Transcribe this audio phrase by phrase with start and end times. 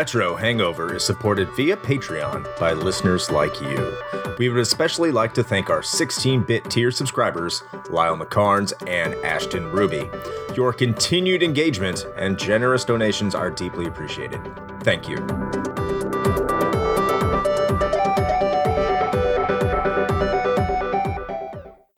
[0.00, 3.96] Retro Hangover is supported via Patreon by listeners like you.
[4.38, 9.70] We would especially like to thank our 16 bit tier subscribers, Lyle McCarnes and Ashton
[9.70, 10.08] Ruby.
[10.56, 14.40] Your continued engagement and generous donations are deeply appreciated.
[14.82, 15.69] Thank you.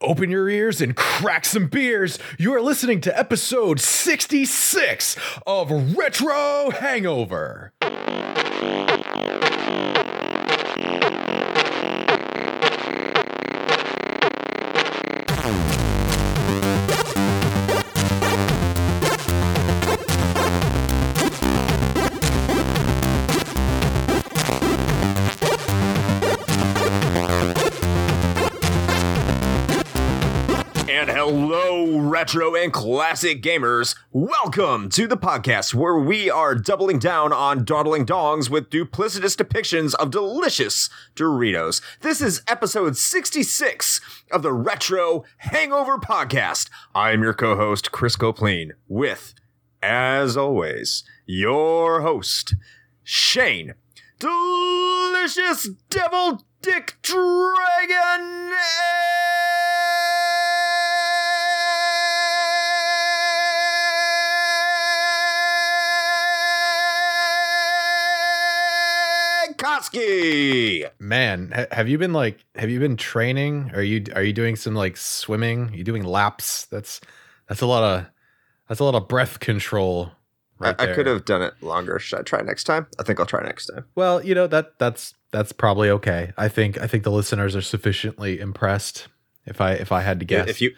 [0.03, 2.19] Open your ears and crack some beers.
[2.39, 7.73] You are listening to episode 66 of Retro Hangover.
[32.23, 33.97] Retro and classic gamers.
[34.13, 39.97] Welcome to the podcast where we are doubling down on dawdling dongs with duplicitous depictions
[39.97, 41.83] of delicious Doritos.
[41.99, 44.01] This is episode 66
[44.31, 46.71] of the Retro Hangover Podcast.
[46.95, 49.35] I'm your co host, Chris Copleen, with,
[49.83, 52.55] as always, your host,
[53.03, 53.75] Shane.
[54.21, 58.53] Delicious Devil Dick Dragon
[69.63, 70.91] Koski.
[70.99, 73.71] Man, ha- have you been like have you been training?
[73.75, 75.69] Are you are you doing some like swimming?
[75.69, 76.67] Are you doing laps?
[76.67, 77.01] That's
[77.49, 78.07] that's a lot of
[78.69, 80.13] that's a lot of breath control.
[80.59, 81.99] Right I, I could have done it longer.
[81.99, 82.87] Should I try next time?
[82.99, 83.85] I think I'll try next time.
[83.95, 86.33] Well, you know that that's that's probably okay.
[86.37, 89.09] I think I think the listeners are sufficiently impressed.
[89.47, 90.75] If I if I had to guess, If you,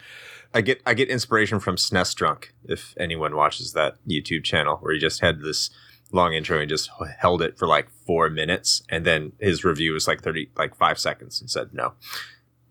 [0.53, 2.53] I get I get inspiration from SNES Drunk.
[2.63, 5.69] If anyone watches that YouTube channel, where he just had this
[6.11, 6.89] long intro and just
[7.19, 10.99] held it for like four minutes, and then his review was like thirty, like five
[10.99, 11.93] seconds, and said no.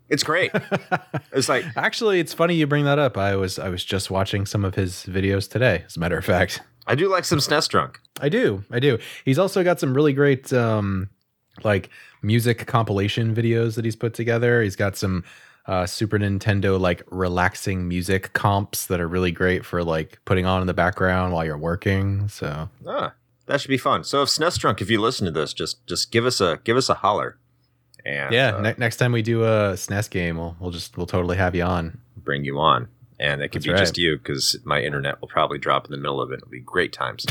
[0.09, 0.51] It's great.
[1.33, 3.17] it's like Actually, it's funny you bring that up.
[3.17, 5.83] I was I was just watching some of his videos today.
[5.87, 8.01] As a matter of fact, I do like some SNES Drunk.
[8.21, 8.99] I do, I do.
[9.25, 11.09] He's also got some really great um,
[11.65, 11.89] like
[12.23, 14.63] music compilation videos that he's put together.
[14.63, 15.25] He's got some
[15.67, 20.61] uh, Super Nintendo like relaxing music comps that are really great for like putting on
[20.61, 22.29] in the background while you're working.
[22.29, 23.15] So Ah,
[23.47, 24.05] that should be fun.
[24.05, 26.77] So if SNES Drunk, if you listen to this, just just give us a give
[26.77, 27.39] us a holler,
[28.05, 31.07] and yeah, uh, ne- next time we do a SNES game, we'll we'll just we'll
[31.07, 31.99] totally have you on.
[32.17, 32.89] bring you on.
[33.21, 33.79] And it could That's be right.
[33.79, 36.39] just you because my internet will probably drop in the middle of it.
[36.39, 37.25] It'll be great times.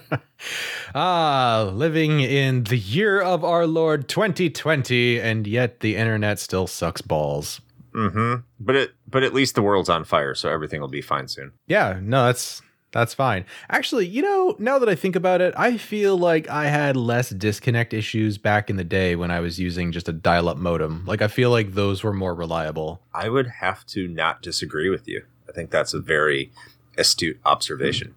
[0.94, 7.00] ah, living in the year of our Lord 2020, and yet the internet still sucks
[7.00, 7.62] balls.
[7.94, 8.42] Mm-hmm.
[8.60, 11.52] But it but at least the world's on fire, so everything will be fine soon.
[11.66, 12.60] Yeah, no, that's
[12.92, 13.44] that's fine.
[13.70, 17.30] Actually, you know, now that I think about it, I feel like I had less
[17.30, 21.04] disconnect issues back in the day when I was using just a dial-up modem.
[21.06, 23.00] Like I feel like those were more reliable.
[23.14, 25.24] I would have to not disagree with you.
[25.48, 26.52] I think that's a very
[26.98, 28.14] astute observation.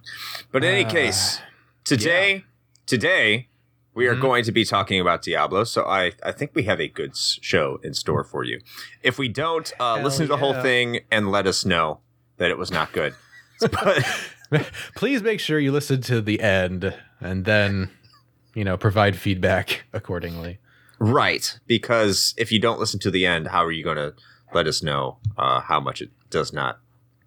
[0.52, 1.40] But in any Uh, case,
[1.86, 2.44] today
[2.86, 3.48] today
[3.94, 4.22] we are Mhm.
[4.22, 7.80] going to be talking about Diablo, so I, I think we have a good show
[7.82, 8.60] in store for you.
[9.02, 12.02] If we don't, uh, listen to the whole thing and let us know
[12.38, 13.16] that it was not good.
[13.62, 14.06] but
[14.96, 17.90] Please make sure you listen to the end and then,
[18.54, 20.60] you know, provide feedback accordingly.
[21.00, 24.14] Right, because if you don't listen to the end, how are you going to
[24.54, 26.80] let us know uh, how much it does not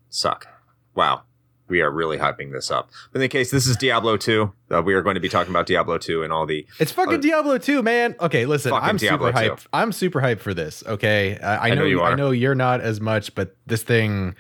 [0.08, 0.46] suck?
[0.94, 1.22] Wow,
[1.68, 2.90] we are really hyping this up.
[3.12, 4.52] But in the case, this is Diablo 2.
[4.70, 6.66] Uh, we are going to be talking about Diablo 2 and all the.
[6.80, 8.16] It's fucking Diablo 2, man.
[8.20, 9.50] Okay, listen, I'm Diablo super 2.
[9.50, 9.66] hyped.
[9.72, 10.82] I'm super hyped for this.
[10.86, 12.16] Okay, I, I, I know know, you I are.
[12.16, 14.34] know you're not as much, but this thing,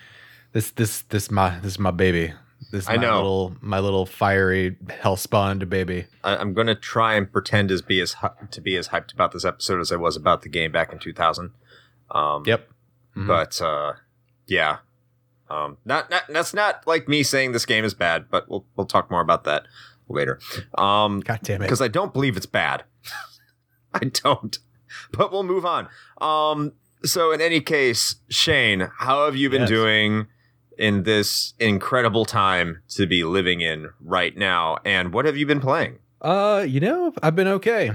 [0.52, 2.32] this this this my this is my baby.
[2.70, 3.16] This is I my know.
[3.16, 6.06] little my little fiery hell spawned baby.
[6.22, 9.12] I, I'm going to try and pretend as be as hy- to be as hyped
[9.12, 11.50] about this episode as I was about the game back in 2000.
[12.10, 12.68] Um, Yep.
[13.16, 13.26] Mhm.
[13.26, 13.94] But uh,
[14.46, 14.78] yeah,
[15.50, 18.86] um, not, not that's not like me saying this game is bad, but we'll we'll
[18.86, 19.66] talk more about that
[20.08, 20.38] later.
[20.76, 21.64] Um, God damn it.
[21.64, 22.84] because I don't believe it's bad.
[23.94, 24.58] I don't.
[25.12, 25.88] But we'll move on.
[26.20, 26.72] Um,
[27.04, 29.68] so in any case, Shane, how have you been Yes.
[29.70, 30.26] doing
[30.78, 34.78] in this incredible time to be living in right now?
[34.84, 35.98] And what have you been playing?
[36.20, 37.90] Uh, you know, I've been okay.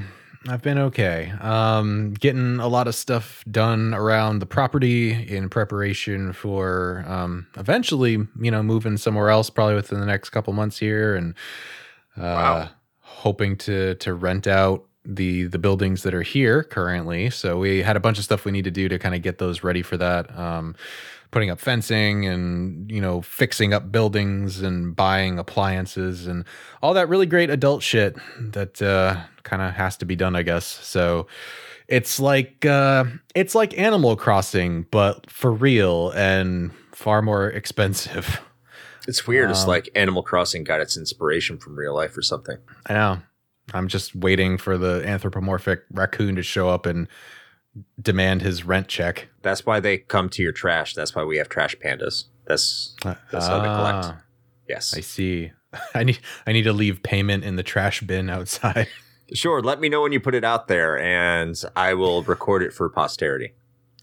[0.48, 1.32] I've been okay.
[1.40, 8.18] Um, getting a lot of stuff done around the property in preparation for um, eventually,
[8.42, 11.34] you know, moving somewhere else, probably within the next couple months here, and
[12.18, 12.70] uh, Wow.
[13.00, 17.30] hoping to to rent out the the buildings that are here currently.
[17.30, 19.38] So we had a bunch of stuff we need to do to kind of get
[19.38, 20.38] those ready for that.
[20.38, 20.76] Um,
[21.32, 26.46] putting up fencing and you know fixing up buildings and buying appliances and
[26.82, 30.44] all that really great adult shit that uh, kind of has to be done, I
[30.44, 30.66] guess.
[30.66, 31.26] So
[31.88, 38.40] it's like uh, it's like Animal Crossing, but for real and far more expensive.
[39.06, 39.50] It's weird.
[39.50, 42.58] it's Um, like Animal Crossing got its inspiration from real life or something.
[42.86, 43.18] I know.
[43.74, 47.07] I'm just waiting for the anthropomorphic raccoon to show up and
[48.01, 49.30] demand his rent check.
[49.42, 50.94] That's why they come to your trash.
[50.94, 52.25] That's why we have trash pandas.
[52.45, 54.06] That's That's how they collect.
[54.06, 54.21] Ah,
[54.68, 54.94] yes.
[54.95, 55.51] I see.
[55.95, 58.88] I need I need to leave payment in the trash bin outside.
[59.33, 59.62] Sure.
[59.63, 62.88] Let me know when you put it out there, and I will record it for
[62.89, 63.54] posterity.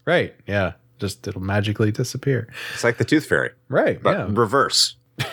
[0.03, 0.35] right.
[0.45, 0.73] Yeah.
[0.99, 2.51] Just it'll magically disappear.
[2.73, 4.01] It's like the Tooth Fairy, Right.
[4.03, 4.27] but yeah.
[4.29, 4.97] reverse.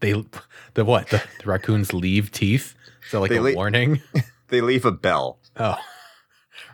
[0.00, 0.12] They
[0.74, 1.08] the what?
[1.08, 2.74] The, the raccoons leave teeth?
[3.08, 4.00] Is that like They a le- warning?
[4.50, 5.38] They leave a bell.
[5.58, 5.76] Oh,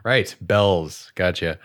[0.04, 0.32] right.
[0.40, 1.10] Bells.
[1.16, 1.58] Gotcha.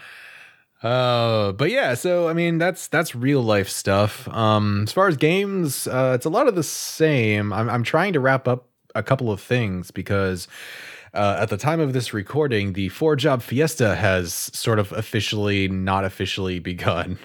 [0.81, 4.27] Uh, but yeah, so I mean that's that's real life stuff.
[4.29, 7.51] Um, as far as games, uh, it's a lot of the same.
[7.53, 10.47] I'm I'm trying to wrap up a couple of things because
[11.13, 15.67] uh, at the time of this recording, the four job fiesta has sort of officially,
[15.67, 17.19] not officially begun.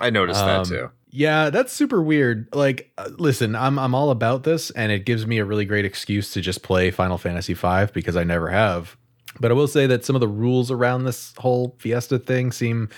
[0.00, 0.90] I noticed Um, that too.
[1.12, 2.48] Yeah, that's super weird.
[2.54, 5.84] Like, uh, listen, I'm I'm all about this, and it gives me a really great
[5.84, 8.96] excuse to just play Final Fantasy V because I never have.
[9.40, 12.88] But I will say that some of the rules around this whole Fiesta thing seem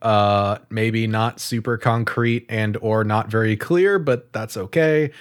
[0.00, 5.12] uh maybe not super concrete and or not very clear, but that's okay.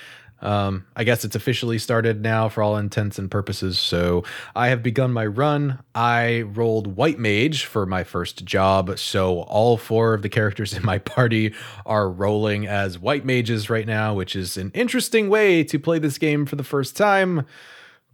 [0.42, 3.78] Um, I guess it's officially started now for all intents and purposes.
[3.78, 4.24] So
[4.56, 5.80] I have begun my run.
[5.94, 8.98] I rolled White Mage for my first job.
[8.98, 11.54] So all four of the characters in my party
[11.86, 16.18] are rolling as White Mages right now, which is an interesting way to play this
[16.18, 17.46] game for the first time.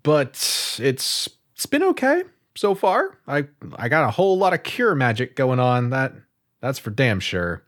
[0.04, 0.32] But
[0.80, 2.24] it's it's been okay
[2.56, 3.18] so far.
[3.28, 3.46] I
[3.78, 5.90] I got a whole lot of cure magic going on.
[5.90, 6.14] That
[6.62, 7.64] that's for damn sure.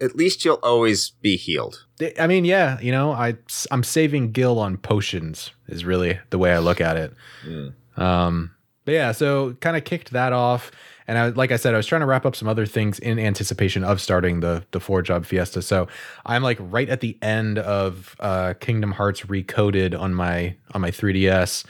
[0.00, 1.84] At least you'll always be healed.
[2.18, 3.36] I mean, yeah, you know, I
[3.70, 7.14] I'm saving Gil on potions is really the way I look at it.
[7.46, 7.72] Mm.
[7.96, 8.50] Um,
[8.84, 10.70] but yeah, so kind of kicked that off,
[11.08, 13.18] and I like I said, I was trying to wrap up some other things in
[13.18, 15.62] anticipation of starting the the four job fiesta.
[15.62, 15.88] So
[16.24, 20.90] I'm like right at the end of uh, Kingdom Hearts Recoded on my on my
[20.90, 21.64] 3ds.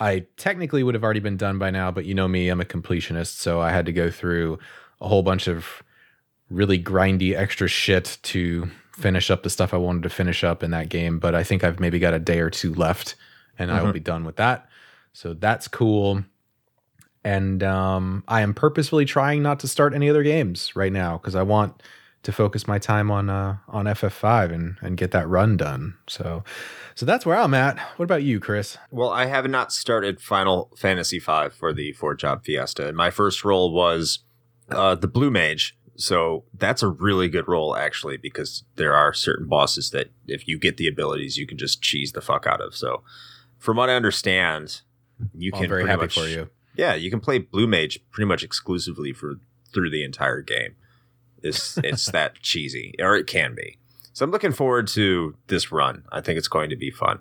[0.00, 2.64] I technically would have already been done by now, but you know me, I'm a
[2.64, 4.58] completionist, so I had to go through
[5.00, 5.82] a whole bunch of
[6.50, 10.70] really grindy extra shit to finish up the stuff I wanted to finish up in
[10.72, 11.18] that game.
[11.18, 13.14] But I think I've maybe got a day or two left,
[13.58, 14.68] and I will be done with that.
[15.12, 16.24] So that's cool.
[17.24, 21.34] And um, I am purposefully trying not to start any other games right now because
[21.34, 21.82] I want
[22.22, 25.96] to focus my time on uh, on FF5 and and get that run done.
[26.08, 26.44] So
[26.94, 27.78] so that's where I'm at.
[27.96, 28.76] What about you, Chris?
[28.90, 32.92] Well, I have not started Final Fantasy V for the four job fiesta.
[32.92, 34.20] My first role was
[34.70, 35.77] uh, the Blue Mage.
[35.98, 40.56] So that's a really good role, actually, because there are certain bosses that if you
[40.56, 42.76] get the abilities, you can just cheese the fuck out of.
[42.76, 43.02] So,
[43.58, 44.82] from what I understand,
[45.34, 46.50] you I'm can very happy much, for you.
[46.76, 49.40] Yeah, you can play Blue Mage pretty much exclusively for
[49.74, 50.76] through the entire game.
[51.42, 53.78] It's it's that cheesy, or it can be.
[54.12, 56.04] So I'm looking forward to this run.
[56.12, 57.18] I think it's going to be fun.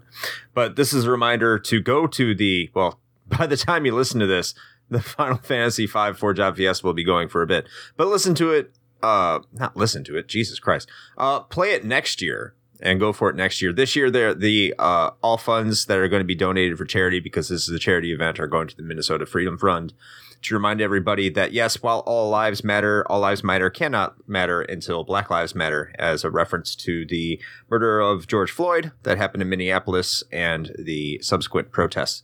[0.53, 2.99] But this is a reminder to go to the well.
[3.37, 4.53] By the time you listen to this,
[4.89, 7.67] the Final Fantasy V Four Job Fiesta will be going for a bit.
[7.95, 8.73] But listen to it.
[9.01, 10.27] Uh, not listen to it.
[10.27, 10.89] Jesus Christ.
[11.17, 13.73] Uh, play it next year and go for it next year.
[13.73, 17.19] This year, there the uh, all funds that are going to be donated for charity
[17.19, 19.93] because this is a charity event are going to the Minnesota Freedom Fund
[20.43, 25.03] to remind everybody that yes, while all lives matter, all lives matter cannot matter until
[25.03, 29.49] Black Lives Matter, as a reference to the murder of George Floyd that happened in
[29.49, 32.23] Minneapolis and the subsequent protests.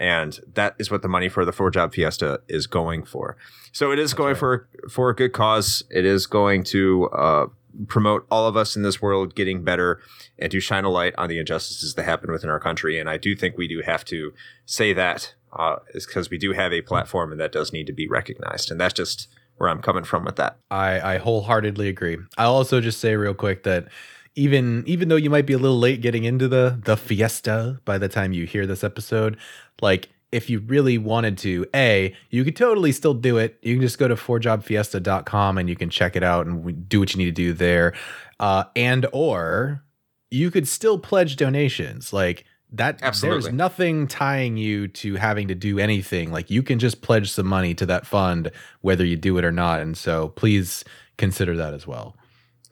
[0.00, 3.36] And that is what the money for the Four Job Fiesta is going for.
[3.70, 4.38] So it is going right.
[4.38, 5.84] for for a good cause.
[5.90, 7.46] It is going to uh,
[7.86, 10.00] promote all of us in this world getting better
[10.38, 12.98] and to shine a light on the injustices that happen within our country.
[12.98, 14.32] And I do think we do have to
[14.64, 17.92] say that uh, is because we do have a platform and that does need to
[17.92, 18.70] be recognized.
[18.70, 19.28] And that's just
[19.58, 20.56] where I'm coming from with that.
[20.70, 22.16] I, I wholeheartedly agree.
[22.38, 23.88] I'll also just say real quick that
[24.34, 27.98] even even though you might be a little late getting into the the fiesta by
[27.98, 29.36] the time you hear this episode,
[29.80, 33.58] like if you really wanted to, A, you could totally still do it.
[33.62, 37.12] You can just go to fourjobfiesta.com and you can check it out and do what
[37.12, 37.94] you need to do there.
[38.38, 39.82] Uh, and or
[40.30, 42.12] you could still pledge donations.
[42.12, 43.42] Like that Absolutely.
[43.42, 46.30] there's nothing tying you to having to do anything.
[46.30, 49.52] Like you can just pledge some money to that fund whether you do it or
[49.52, 49.80] not.
[49.80, 50.84] And so please
[51.18, 52.16] consider that as well.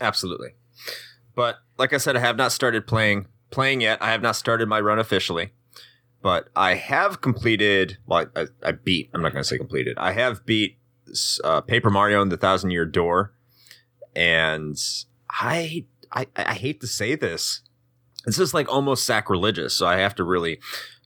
[0.00, 0.50] Absolutely.
[1.38, 4.02] But like I said, I have not started playing playing yet.
[4.02, 5.52] I have not started my run officially,
[6.20, 7.96] but I have completed.
[8.06, 9.08] Well, I, I beat.
[9.14, 9.96] I'm not going to say completed.
[9.98, 10.78] I have beat
[11.44, 13.32] uh, Paper Mario and the Thousand Year Door,
[14.16, 14.76] and
[15.30, 17.60] I, I I hate to say this.
[18.26, 20.58] This is like almost sacrilegious, so I have to really,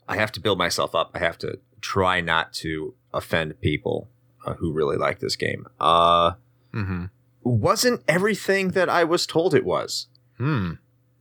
[0.08, 1.10] I have to build myself up.
[1.14, 4.08] I have to try not to offend people
[4.46, 5.66] uh, who really like this game.
[5.78, 6.32] Uh,
[6.72, 7.04] Mm-hmm.
[7.42, 10.06] wasn't everything that I was told it was.
[10.42, 10.72] Hmm.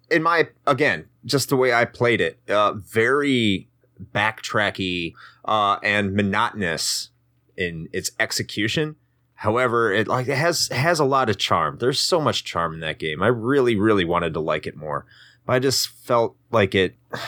[0.10, 3.70] In my again, just the way I played it, uh, very
[4.13, 5.13] backtracky
[5.46, 7.12] uh, and monotonous
[7.56, 8.96] in its execution.
[9.36, 11.78] However, it like it has has a lot of charm.
[11.80, 13.22] There's so much charm in that game.
[13.22, 15.06] I really, really wanted to like it more,
[15.46, 16.96] but I just felt like it.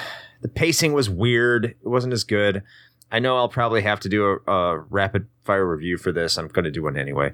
[0.41, 1.63] The pacing was weird.
[1.63, 2.63] It wasn't as good.
[3.09, 6.37] I know I'll probably have to do a, a rapid fire review for this.
[6.37, 7.31] I'm going to do one anyway,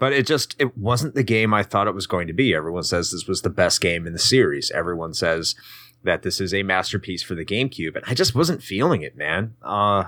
[0.00, 2.52] but it just it wasn't the game I thought it was going to be.
[2.52, 4.72] Everyone says this was the best game in the series.
[4.72, 5.54] Everyone says
[6.02, 9.54] that this is a masterpiece for the GameCube, and I just wasn't feeling it, man.
[9.62, 10.04] Uh,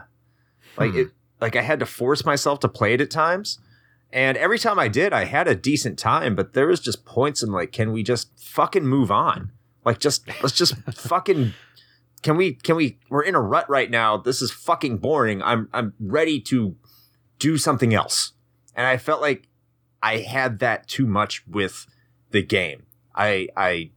[0.77, 0.99] like Hmm.
[0.99, 1.09] it,
[1.41, 3.61] like I had to force myself to play it at times.
[4.15, 7.43] And every time I did, I had a decent time, but there was just points
[7.43, 9.53] in like, can we just fucking move on?
[9.85, 11.55] Like, just let's just fucking
[12.23, 14.17] can we can we we're in a rut right now.
[14.17, 15.43] This is fucking boring.
[15.43, 16.77] I'm I'm ready to
[17.39, 18.33] do something else.
[18.77, 19.49] And I felt like
[20.03, 21.87] I had that too much with
[22.31, 22.85] the game.
[23.15, 23.91] I I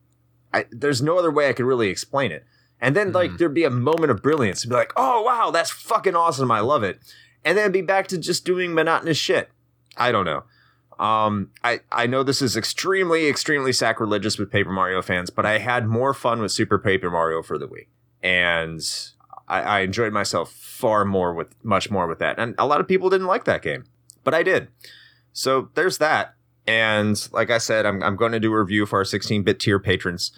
[0.53, 2.45] I there's no other way I could really explain it.
[2.81, 3.37] And then like Mhm.
[3.37, 6.51] there'd be a moment of brilliance and be like, oh wow, that's fucking awesome.
[6.51, 6.99] I love it.
[7.43, 9.49] And then be back to just doing monotonous shit.
[9.97, 10.43] I don't know.
[10.97, 15.57] Um, I, I know this is extremely, extremely sacrilegious with Paper Mario fans, but I
[15.59, 17.89] had more fun with Super Paper Mario for the week.
[18.23, 18.81] And
[19.47, 22.39] I, I enjoyed myself far more with, much more with that.
[22.39, 23.83] And a lot of people didn't like that game,
[24.23, 24.69] but I did.
[25.35, 26.35] So there's that.
[26.65, 29.59] And like I said, I'm, I'm going to do a review for our 16 bit
[29.59, 30.31] tier patrons.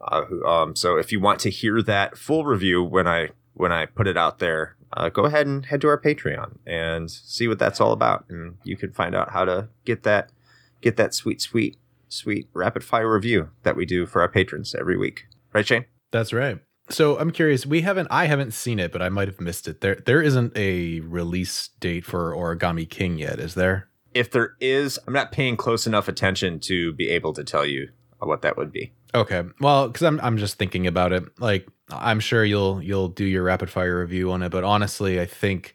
[0.00, 3.86] Uh, um, so if you want to hear that full review when I, when I
[3.86, 7.58] put it out there, uh, go ahead and head to our Patreon and see what
[7.58, 10.30] that's all about, and you can find out how to get that
[10.80, 11.76] get that sweet, sweet,
[12.08, 15.26] sweet rapid fire review that we do for our patrons every week.
[15.52, 15.86] Right, Shane?
[16.10, 16.58] That's right.
[16.90, 17.64] So I'm curious.
[17.64, 18.08] We haven't.
[18.10, 19.80] I haven't seen it, but I might have missed it.
[19.80, 23.88] There, there isn't a release date for Origami King yet, is there?
[24.14, 27.88] If there is, I'm not paying close enough attention to be able to tell you
[28.18, 28.92] what that would be.
[29.14, 29.42] Okay.
[29.60, 31.24] Well, because I'm I'm just thinking about it.
[31.38, 35.26] Like I'm sure you'll you'll do your rapid fire review on it, but honestly, I
[35.26, 35.74] think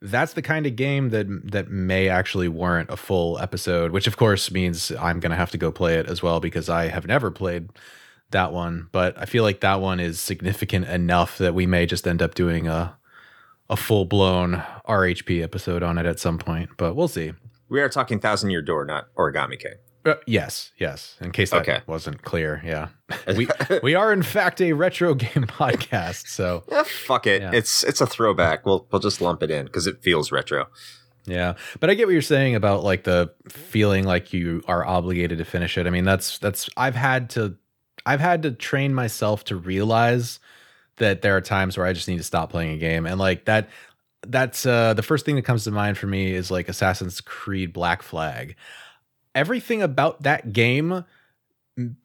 [0.00, 3.92] that's the kind of game that that may actually warrant a full episode.
[3.92, 6.88] Which of course means I'm gonna have to go play it as well because I
[6.88, 7.68] have never played
[8.30, 8.88] that one.
[8.92, 12.34] But I feel like that one is significant enough that we may just end up
[12.34, 12.96] doing a
[13.68, 16.70] a full blown RHP episode on it at some point.
[16.76, 17.32] But we'll see.
[17.72, 19.74] We are talking Thousand Year Door, not Origami King.
[20.04, 21.16] Uh, yes, yes.
[21.20, 21.80] In case that Okay.
[21.86, 22.88] wasn't clear, yeah.
[23.36, 23.48] we
[23.82, 27.40] we are in fact a retro game podcast, so Yeah, fuck it.
[27.40, 27.52] Yeah.
[27.54, 28.66] It's it's a throwback.
[28.66, 30.66] We'll we'll just lump it in because it feels retro.
[31.24, 31.54] yeah.
[31.80, 35.44] But I get what you're saying about like the feeling like you are obligated to
[35.44, 35.86] finish it.
[35.86, 37.56] I mean, that's that's I've had to
[38.04, 40.40] I've had to train myself to realize
[40.96, 43.46] that there are times where I just need to stop playing a game and like
[43.46, 43.68] that
[44.26, 47.72] that's uh the first thing that comes to mind for me is like Assassin's Creed
[47.72, 48.56] Black Flag.
[49.34, 51.04] Everything about that game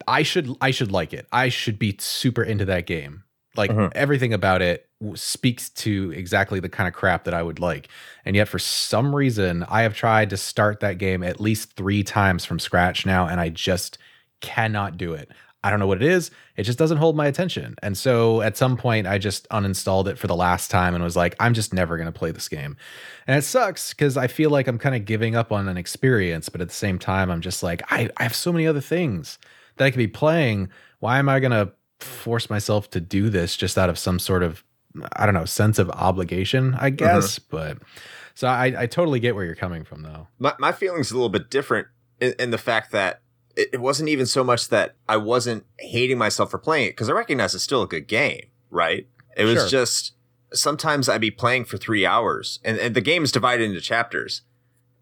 [0.07, 1.27] I should I should like it.
[1.31, 3.24] I should be super into that game.
[3.55, 3.91] Like Mhm.
[3.95, 7.89] everything about it speaks to exactly the kind of crap that I would like.
[8.25, 12.01] And yet for some reason I have tried to start that game at least 3
[12.03, 13.97] times from scratch now and I just
[14.41, 15.29] cannot do it.
[15.67, 16.31] I don't know what it is.
[16.55, 17.75] It just doesn't hold my attention.
[17.83, 21.17] And so at some point I just uninstalled it for the last time and was
[21.17, 22.77] like I'm just never going to play this game.
[23.27, 26.47] And it sucks cuz I feel like I'm kind of giving up on an experience,
[26.47, 29.39] but at the same time I'm just like I I have so many other things
[29.75, 30.69] that I could be playing.
[31.00, 34.41] Why am I going to force myself to do this just out of some sort
[34.41, 34.63] of
[35.17, 36.95] I don't know, sense of obligation, I mm-hmm.
[36.95, 37.79] guess, but
[38.36, 40.27] so I I totally get where you're coming from though.
[40.39, 41.88] My my feelings a little bit different
[42.21, 43.21] in, in the fact that
[43.58, 47.10] it, it wasn't even so much that I wasn't hating myself for playing it because
[47.10, 49.08] I recognize it's still a good game, right?
[49.36, 49.68] It was Sure.
[49.68, 50.14] just
[50.54, 54.44] sometimes I'd be playing for three hours and, and the game is divided into chapters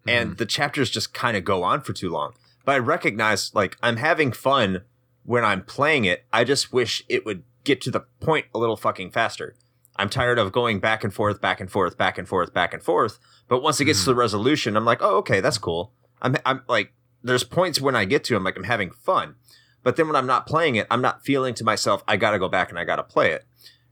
[0.08, 0.36] and mm-hmm.
[0.36, 2.32] the chapters just kind of go on for too long.
[2.64, 4.82] But I recognize like I'm having fun
[5.24, 6.24] when I'm playing it.
[6.32, 9.54] I just wish it would get to the point a little fucking faster.
[9.96, 12.82] I'm tired of going back and forth, back and forth, back and forth, back and
[12.82, 13.18] forth.
[13.48, 14.18] But once it gets to the mm.
[14.18, 15.92] resolution, I'm like, oh, okay, that's cool.
[16.20, 16.92] I'm, I'm like,
[17.26, 19.34] there's points when I get to, I'm like, I'm having fun.
[19.82, 22.38] But then when I'm not playing it, I'm not feeling to myself, I got to
[22.38, 23.44] go back and I got to play it,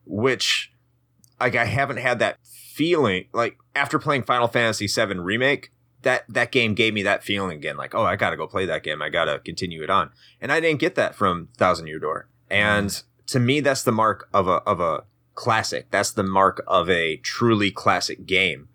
[0.04, 0.72] which
[1.40, 5.70] like I haven't had that feeling like after playing Final Fantasy VII remake,
[6.02, 8.82] that that game gave me that feeling again, like, oh, I gotta go play that
[8.82, 9.02] game.
[9.02, 10.10] I gotta continue it on.
[10.40, 12.28] And I didn't get that from Thousand Year Door.
[12.50, 13.02] And mm.
[13.28, 15.90] to me, that's the mark of a of a classic.
[15.90, 18.68] That's the mark of a truly classic game.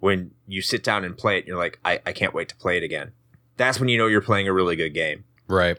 [0.00, 2.76] When you sit down and play it, you're like, I, I can't wait to play
[2.76, 3.12] it again.
[3.56, 5.24] That's when you know you're playing a really good game.
[5.48, 5.78] Right.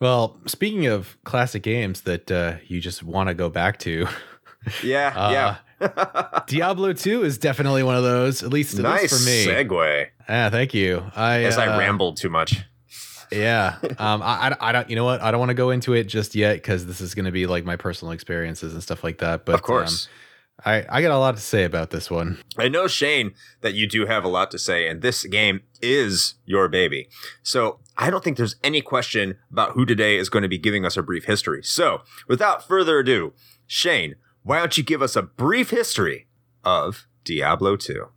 [0.00, 4.08] Well, speaking of classic games that uh, you just want to go back to,
[4.82, 5.30] Yeah, uh,
[5.80, 6.42] yeah.
[6.46, 9.46] Diablo 2 is definitely one of those, at least, nice for me.
[9.46, 10.06] segue.
[10.28, 11.04] Ah, thank you.
[11.16, 12.64] I Guess I uh, rambled too much.
[13.30, 13.76] Yeah.
[13.98, 15.20] Um, I, I, I don't, you know what?
[15.20, 17.46] I don't want to go into it just yet because this is going to be
[17.46, 19.44] like my personal experiences and stuff like that.
[19.44, 20.06] But of course.
[20.06, 20.12] um,
[20.64, 22.38] I, I got a lot to say about this one.
[22.56, 26.34] I know, Shane, that you do have a lot to say, and this game is
[26.44, 27.08] your baby.
[27.42, 30.84] So I don't think there's any question about who today is going to be giving
[30.84, 31.62] us a brief history.
[31.62, 33.32] So without further ado,
[33.66, 36.26] Shane, why don't you give us a brief history
[36.64, 38.08] of Diablo 2?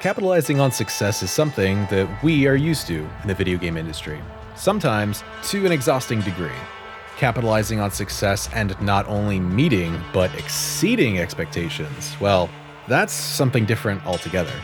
[0.00, 4.18] Capitalizing on success is something that we are used to in the video game industry,
[4.56, 6.56] sometimes to an exhausting degree.
[7.18, 12.48] Capitalizing on success and not only meeting, but exceeding expectations, well,
[12.88, 14.58] that's something different altogether.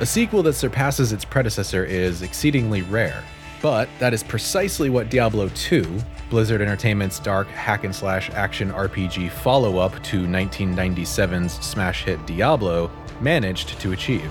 [0.00, 3.22] A sequel that surpasses its predecessor is exceedingly rare,
[3.62, 9.30] but that is precisely what Diablo 2, Blizzard Entertainment's dark hack and slash action RPG
[9.30, 12.90] follow up to 1997's smash hit Diablo,
[13.22, 14.30] managed to achieve.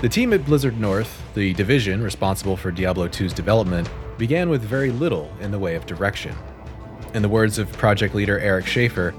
[0.00, 4.90] The team at Blizzard North, the division responsible for Diablo 2's development, began with very
[4.90, 6.34] little in the way of direction.
[7.14, 9.14] In the words of project leader Eric Schaefer,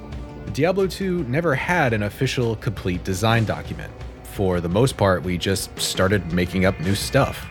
[0.53, 3.91] Diablo 2 never had an official complete design document.
[4.23, 7.47] For the most part, we just started making up new stuff.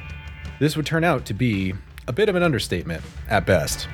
[0.59, 1.75] This would turn out to be
[2.09, 3.89] a bit of an understatement, at best.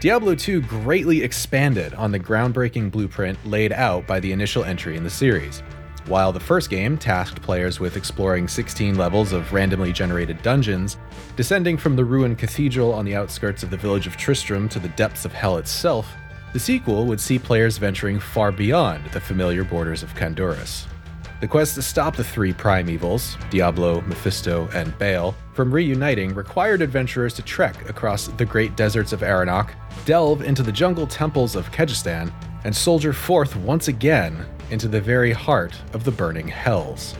[0.00, 5.02] Diablo 2 greatly expanded on the groundbreaking blueprint laid out by the initial entry in
[5.02, 5.62] the series.
[6.08, 10.96] While the first game tasked players with exploring 16 levels of randomly generated dungeons,
[11.36, 14.88] descending from the ruined cathedral on the outskirts of the village of Tristram to the
[14.88, 16.10] depths of hell itself,
[16.54, 20.86] the sequel would see players venturing far beyond the familiar borders of Khanduras.
[21.42, 26.80] The quest to stop the three Prime Evils, Diablo, Mephisto, and Baal, from reuniting required
[26.80, 29.72] adventurers to trek across the great deserts of Aranoch,
[30.06, 32.32] delve into the jungle temples of Kurast,
[32.64, 37.16] and soldier forth once again into the very heart of the burning hells.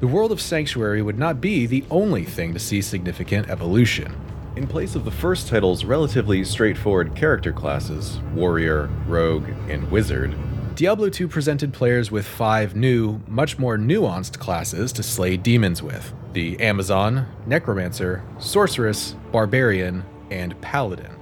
[0.00, 4.14] The world of Sanctuary would not be the only thing to see significant evolution.
[4.56, 10.34] In place of the first title's relatively straightforward character classes warrior, rogue, and wizard
[10.80, 16.14] Diablo 2 presented players with five new, much more nuanced classes to slay demons with
[16.32, 21.19] the Amazon, Necromancer, Sorceress, Barbarian, and Paladin.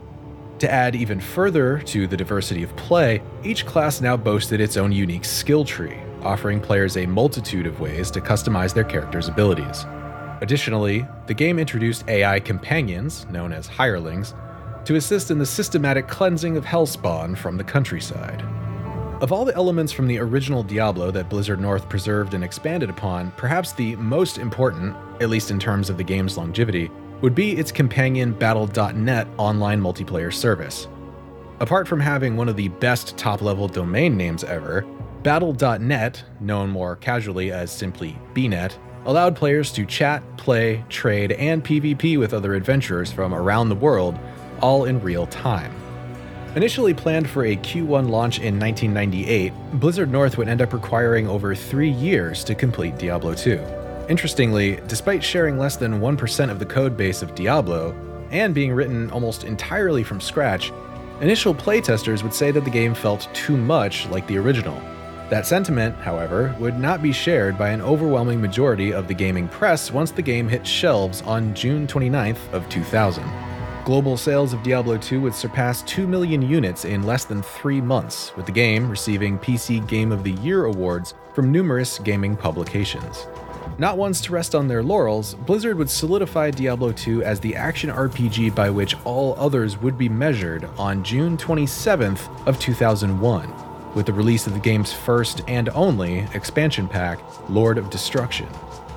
[0.60, 4.90] To add even further to the diversity of play, each class now boasted its own
[4.90, 9.86] unique skill tree, offering players a multitude of ways to customize their character's abilities.
[10.40, 14.34] Additionally, the game introduced AI companions, known as hirelings,
[14.84, 18.42] to assist in the systematic cleansing of Hellspawn from the countryside.
[19.20, 23.32] Of all the elements from the original Diablo that Blizzard North preserved and expanded upon,
[23.36, 27.72] perhaps the most important, at least in terms of the game's longevity, would be its
[27.72, 30.88] companion Battle.net online multiplayer service.
[31.60, 34.86] Apart from having one of the best top level domain names ever,
[35.22, 42.18] Battle.net, known more casually as simply BNet, allowed players to chat, play, trade, and PvP
[42.18, 44.18] with other adventurers from around the world,
[44.60, 45.74] all in real time.
[46.54, 51.54] Initially planned for a Q1 launch in 1998, Blizzard North would end up requiring over
[51.54, 53.87] three years to complete Diablo 2.
[54.08, 57.94] Interestingly, despite sharing less than 1% of the code base of Diablo,
[58.30, 60.72] and being written almost entirely from scratch,
[61.20, 64.80] initial playtesters would say that the game felt too much like the original.
[65.28, 69.92] That sentiment, however, would not be shared by an overwhelming majority of the gaming press
[69.92, 73.22] once the game hit shelves on June 29th of 2000.
[73.84, 78.34] Global sales of Diablo 2 would surpass 2 million units in less than 3 months,
[78.36, 83.26] with the game receiving PC Game of the Year awards from numerous gaming publications.
[83.76, 87.90] Not ones to rest on their laurels, Blizzard would solidify Diablo 2 as the action
[87.90, 94.12] RPG by which all others would be measured on June 27th of 2001, with the
[94.12, 98.48] release of the game's first and only expansion pack, Lord of Destruction.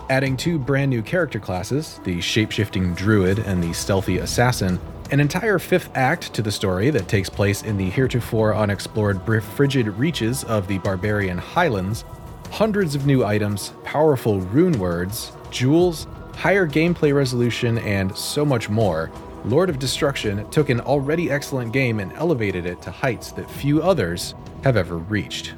[0.09, 4.79] Adding two brand new character classes, the shapeshifting druid and the stealthy assassin,
[5.11, 9.87] an entire fifth act to the story that takes place in the heretofore unexplored frigid
[9.89, 12.03] reaches of the barbarian highlands,
[12.51, 19.09] hundreds of new items, powerful rune words, jewels, higher gameplay resolution, and so much more,
[19.45, 23.81] Lord of Destruction took an already excellent game and elevated it to heights that few
[23.81, 25.53] others have ever reached.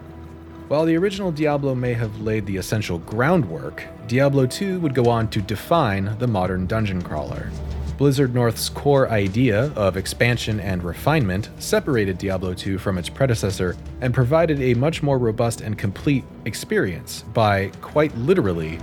[0.67, 5.27] While the original Diablo may have laid the essential groundwork, Diablo 2 would go on
[5.29, 7.49] to define the modern dungeon crawler.
[7.97, 14.13] Blizzard North's core idea of expansion and refinement separated Diablo 2 from its predecessor and
[14.13, 18.79] provided a much more robust and complete experience by, quite literally,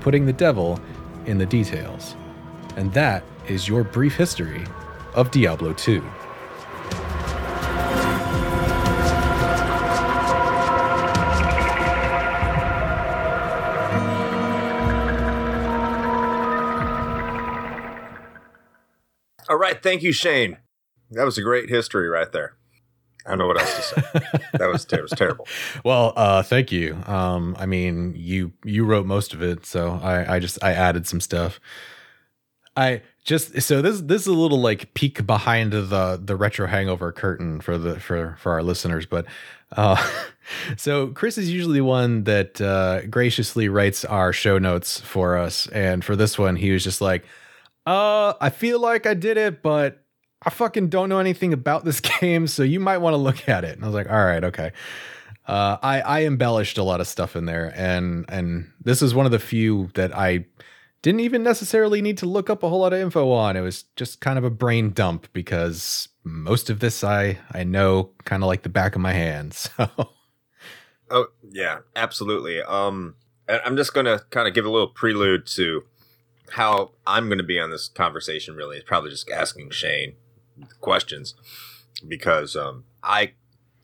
[0.00, 0.80] putting the devil
[1.26, 2.16] in the details.
[2.76, 4.64] And that is your brief history
[5.14, 6.02] of Diablo 2.
[19.84, 20.56] Thank you, Shane.
[21.12, 22.56] That was a great history right there.
[23.26, 24.20] I don't know what else to say.
[24.54, 25.46] that was it was terrible.
[25.84, 26.96] Well, uh, thank you.
[27.06, 31.06] Um, I mean, you you wrote most of it, so I, I just I added
[31.06, 31.60] some stuff.
[32.76, 37.12] I just so this this is a little like peek behind the the retro hangover
[37.12, 39.26] curtain for the for for our listeners, but
[39.76, 39.96] uh,
[40.76, 46.04] so Chris is usually one that uh, graciously writes our show notes for us, and
[46.04, 47.24] for this one, he was just like,
[47.86, 50.00] "Uh, I feel like I did it, but."
[50.46, 53.64] I fucking don't know anything about this game, so you might want to look at
[53.64, 53.76] it.
[53.76, 54.72] And I was like, all right, okay.
[55.46, 59.26] Uh, I I embellished a lot of stuff in there, and and this is one
[59.26, 60.46] of the few that I
[61.02, 63.56] didn't even necessarily need to look up a whole lot of info on.
[63.56, 68.10] It was just kind of a brain dump because most of this I I know
[68.24, 69.52] kind of like the back of my hand.
[69.76, 70.08] So
[71.10, 72.62] Oh yeah, absolutely.
[72.62, 73.16] Um,
[73.46, 75.84] I'm just gonna kind of give a little prelude to
[76.54, 78.56] how I'm gonna be on this conversation.
[78.56, 80.14] Really, is probably just asking Shane
[80.80, 81.34] questions
[82.06, 83.32] because um, I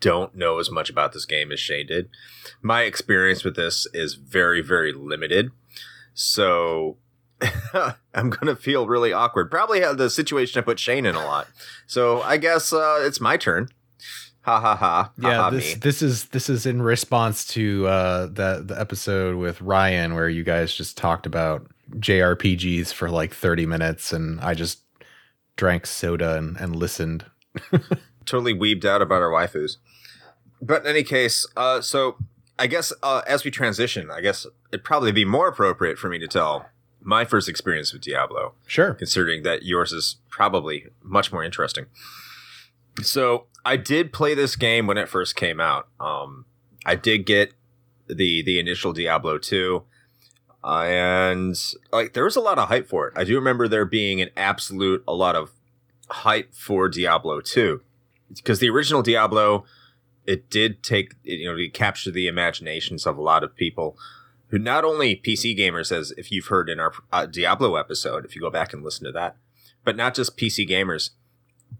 [0.01, 2.09] don't know as much about this game as Shane did.
[2.63, 5.51] My experience with this is very, very limited.
[6.15, 6.97] So
[8.15, 9.51] I'm going to feel really awkward.
[9.51, 11.49] Probably have the situation I put Shane in a lot.
[11.87, 13.69] So I guess uh, it's my turn.
[14.43, 15.13] Ha ha ha.
[15.19, 15.81] yeah, ha, ha, this me.
[15.81, 20.45] this is this is in response to uh, the the episode with Ryan where you
[20.45, 24.81] guys just talked about JRPGs for like 30 minutes, and I just
[25.57, 27.25] drank soda and, and listened.
[28.27, 29.77] totally weebed out about our waifus.
[30.63, 32.17] But in any case, uh, so
[32.59, 36.19] I guess uh, as we transition, I guess it'd probably be more appropriate for me
[36.19, 36.67] to tell
[37.03, 38.93] my first experience with Diablo, Sure.
[38.93, 41.87] considering that yours is probably much more interesting.
[43.03, 45.89] So I did play this game when it first came out.
[45.99, 46.45] Um,
[46.85, 47.55] I did get
[48.07, 49.85] the the initial Diablo two,
[50.63, 51.57] uh, and
[51.93, 53.15] like there was a lot of hype for it.
[53.17, 55.51] I do remember there being an absolute a lot of
[56.09, 57.83] hype for Diablo two
[58.35, 59.65] because the original Diablo
[60.27, 63.97] it did take you know to capture the imaginations of a lot of people
[64.49, 68.35] who not only PC gamers as if you've heard in our uh, Diablo episode if
[68.35, 69.37] you go back and listen to that
[69.85, 71.11] but not just PC gamers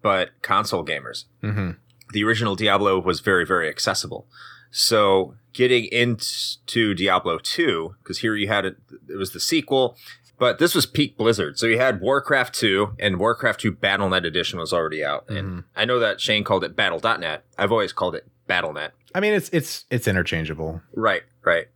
[0.01, 1.73] but console gamers hmm
[2.13, 4.27] the original Diablo was very, very accessible.
[4.71, 8.77] So getting into Diablo 2, because here you had it,
[9.09, 9.97] it was the sequel,
[10.39, 11.59] but this was peak Blizzard.
[11.59, 15.25] So you had Warcraft 2, and Warcraft 2 BattleNet Edition was already out.
[15.29, 15.65] And Mhm.
[15.77, 17.45] I know that Shane called it Battle.net.
[17.59, 18.91] I've always called it BattleNet.
[19.15, 20.83] I mean, it's it's it's interchangeable.
[20.95, 21.67] Right, right.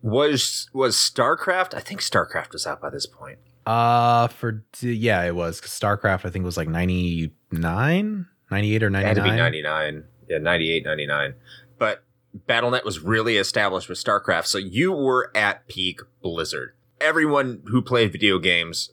[0.00, 1.74] Was was StarCraft?
[1.74, 3.38] I think StarCraft was out by this point.
[3.66, 6.24] Uh, for yeah, it was StarCraft.
[6.24, 9.36] I think was like 99, 98 or It had to be 99.
[9.38, 10.04] 99.
[10.28, 11.34] Yeah, 98, 99.
[11.78, 12.04] But
[12.46, 14.46] BattleNet was really established with StarCraft.
[14.46, 16.74] So you were at peak Blizzard.
[17.00, 18.90] Everyone who played video games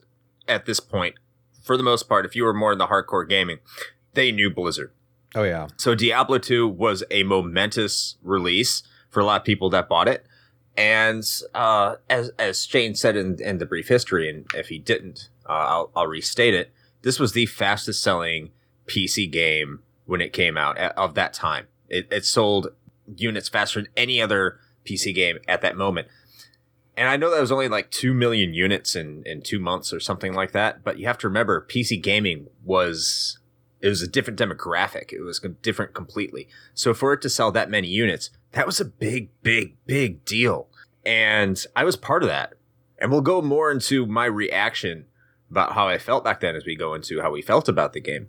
[0.48, 1.16] at this point,
[1.62, 3.58] for the most part, if you were more in the hardcore gaming,
[4.14, 4.92] they knew Blizzard.
[5.34, 9.88] Oh yeah, So Diablo 2 was a momentous release for a lot of people that
[9.88, 10.24] bought it.
[10.78, 15.28] And uh, as as Shane said in, in the brief history, and if he didn't,
[15.48, 16.70] uh, I'll, I'll restate it.
[17.02, 18.50] This was the fastest selling
[18.86, 21.66] PC game when it came out of that time.
[21.88, 22.68] It, it sold
[23.16, 26.08] units faster than any other PC game at that moment.
[26.96, 30.00] And I know that was only like 2 million units in, in two months or
[30.00, 30.82] something like that.
[30.82, 33.38] But you have to remember, PC gaming was
[33.80, 35.12] it was a different demographic.
[35.12, 36.48] It was different completely.
[36.74, 40.68] So for it to sell that many units, that was a big, big, big deal.
[41.04, 42.54] And I was part of that.
[42.98, 45.04] And we'll go more into my reaction
[45.50, 48.00] about how I felt back then as we go into how we felt about the
[48.00, 48.28] game.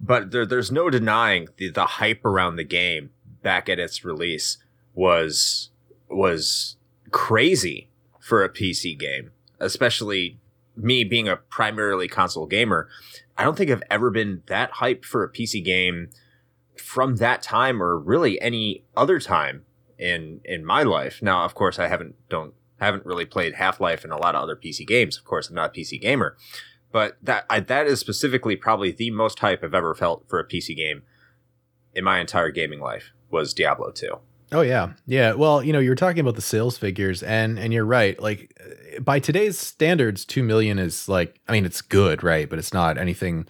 [0.00, 3.10] But there, there's no denying the, the hype around the game
[3.46, 4.58] back at its release
[4.92, 5.70] was
[6.10, 6.74] was
[7.12, 9.30] crazy for a PC game,
[9.60, 10.40] especially
[10.76, 12.88] me being a primarily console gamer.
[13.38, 16.10] I don't think I've ever been that hyped for a PC game
[16.76, 19.64] from that time or really any other time
[19.96, 21.22] in in my life.
[21.22, 24.42] Now, of course, I haven't don't haven't really played Half Life and a lot of
[24.42, 25.16] other PC games.
[25.16, 26.36] Of course, I'm not a PC gamer,
[26.90, 30.44] but that I, that is specifically probably the most hype I've ever felt for a
[30.44, 31.04] PC game
[31.94, 34.18] in my entire gaming life was Diablo 2.
[34.52, 35.32] Oh yeah, yeah.
[35.34, 38.18] Well, you know, you were talking about the sales figures, and and you're right.
[38.20, 42.48] Like uh, by today's standards, two million is like, I mean, it's good, right?
[42.48, 43.46] But it's not anything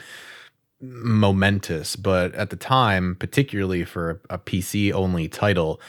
[0.80, 1.96] momentous.
[1.96, 5.80] But at the time, particularly for a, a PC only title,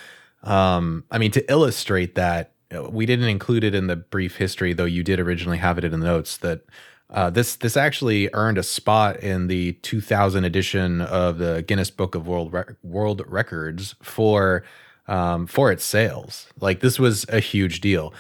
[0.44, 4.74] um, I mean, to illustrate that, uh, we didn't include it in the brief history,
[4.74, 6.62] though you did originally have it in the notes that.
[7.10, 12.16] Uh, this this actually earned a spot in the 2000 edition of the Guinness Book
[12.16, 14.64] of World Re- World Records for
[15.08, 16.48] um, for its sales.
[16.60, 18.14] Like this was a huge deal,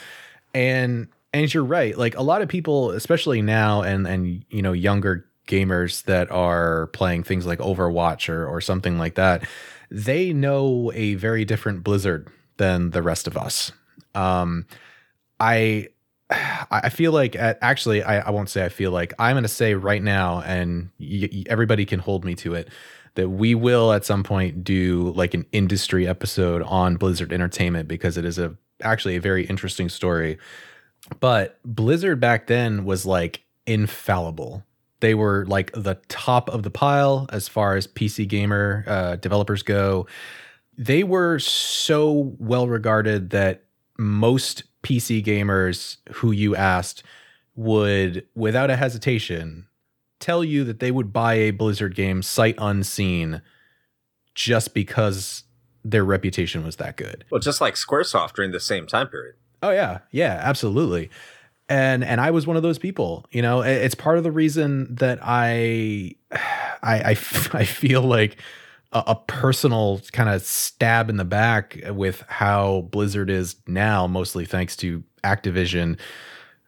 [0.53, 1.97] and and you're right.
[1.97, 6.87] Like a lot of people, especially now, and and you know younger gamers that are
[6.87, 9.43] playing things like Overwatch or or something like that,
[9.91, 13.71] they know a very different Blizzard than the rest of us.
[14.15, 14.65] Um,
[15.39, 15.89] I
[16.29, 19.49] I feel like at, actually I, I won't say I feel like I'm going to
[19.49, 22.69] say right now, and y- everybody can hold me to it
[23.15, 28.15] that we will at some point do like an industry episode on Blizzard Entertainment because
[28.17, 30.37] it is a actually a very interesting story.
[31.19, 34.63] But Blizzard back then was like infallible.
[34.99, 39.63] They were like the top of the pile as far as PC gamer uh, developers
[39.63, 40.07] go.
[40.77, 43.63] They were so well regarded that
[43.97, 47.03] most PC gamers who you asked
[47.55, 49.67] would, without a hesitation,
[50.19, 53.41] tell you that they would buy a Blizzard game sight unseen
[54.33, 55.43] just because
[55.83, 57.25] their reputation was that good.
[57.29, 59.35] Well, just like Squaresoft during the same time period.
[59.61, 61.09] Oh yeah, yeah, absolutely.
[61.67, 63.25] And and I was one of those people.
[63.31, 66.39] You know, it's part of the reason that I I
[66.81, 67.09] I,
[67.53, 68.37] I feel like
[68.99, 74.45] a, a personal kind of stab in the back with how Blizzard is now, mostly
[74.45, 75.97] thanks to Activision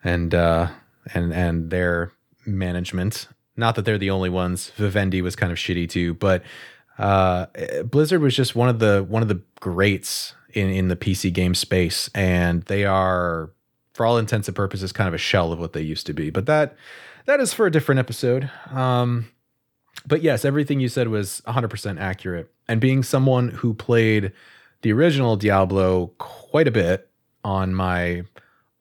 [0.04, 0.68] and uh
[1.14, 2.12] and and their
[2.46, 3.28] management
[3.60, 4.72] not that they're the only ones.
[4.72, 6.42] Vivendi was kind of shitty too, but
[6.98, 7.48] uh,
[7.84, 11.54] Blizzard was just one of the one of the greats in in the PC game
[11.54, 13.52] space, and they are,
[13.94, 16.30] for all intents and purposes, kind of a shell of what they used to be.
[16.30, 16.76] But that
[17.26, 18.50] that is for a different episode.
[18.72, 19.30] Um,
[20.08, 22.52] but yes, everything you said was 100% accurate.
[22.68, 24.32] And being someone who played
[24.82, 27.10] the original Diablo quite a bit
[27.44, 28.24] on my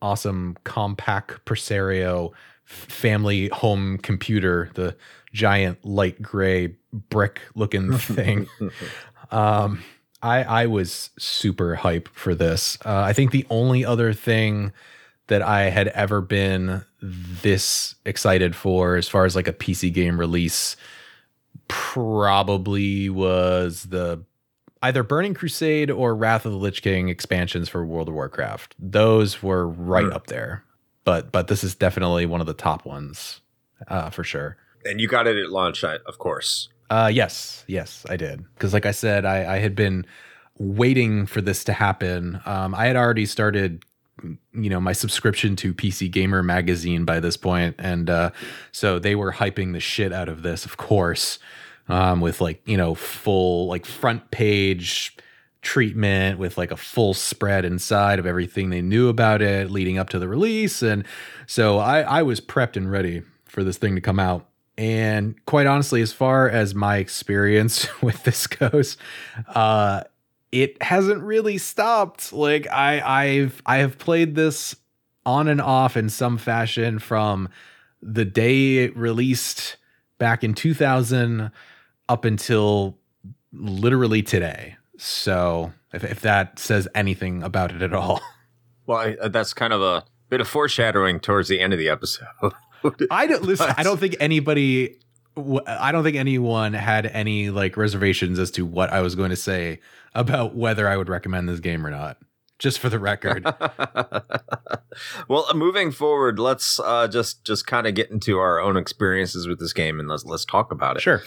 [0.00, 2.32] awesome Compaq Presario
[2.64, 4.96] family home computer, the
[5.32, 8.46] giant light gray brick looking thing.
[9.30, 9.82] um,
[10.22, 12.78] I I was super hype for this.
[12.84, 14.72] Uh, I think the only other thing
[15.28, 20.18] that I had ever been this excited for, as far as like a PC game
[20.18, 20.76] release,
[21.68, 24.24] probably was the
[24.82, 28.74] either Burning Crusade or Wrath of the Lich King expansions for World of Warcraft.
[28.78, 30.14] Those were right mm.
[30.14, 30.64] up there
[31.08, 33.40] but but this is definitely one of the top ones
[33.86, 34.58] uh, for sure.
[34.84, 36.68] And you got it at launch, of course.
[36.90, 38.44] Uh, yes, yes, I did.
[38.52, 40.04] Because like I said, I, I had been
[40.58, 42.42] waiting for this to happen.
[42.44, 43.86] Um, I had already started
[44.52, 48.30] you know my subscription to PC Gamer magazine by this point, and uh,
[48.72, 51.38] so they were hyping the shit out of this, of course,
[51.88, 55.16] um, with like you know full like front page
[55.60, 60.08] treatment with like a full spread inside of everything they knew about it leading up
[60.10, 60.82] to the release.
[60.82, 61.04] And
[61.46, 64.48] so I, I was prepped and ready for this thing to come out.
[64.76, 68.96] And quite honestly, as far as my experience with this goes,
[69.48, 70.04] uh,
[70.52, 72.32] it hasn't really stopped.
[72.32, 74.76] Like I, I've I have played this
[75.26, 77.48] on and off in some fashion from
[78.00, 79.76] the day it released
[80.18, 81.50] back in 2000
[82.08, 82.98] up until
[83.52, 84.76] literally today.
[84.96, 88.20] So if, if that says anything about it at all.
[88.86, 91.90] Well, I, uh, that's kind of a bit of foreshadowing towards the end of the
[91.90, 92.24] episode.
[93.10, 93.70] I don't listen.
[93.76, 94.98] I don't think anybody.
[95.66, 99.36] I don't think anyone had any like reservations as to what I was going to
[99.36, 99.80] say
[100.14, 102.18] about whether I would recommend this game or not.
[102.58, 103.44] Just for the record.
[105.28, 109.60] well, moving forward, let's uh, just just kind of get into our own experiences with
[109.60, 111.02] this game and let's let's talk about it.
[111.02, 111.22] Sure.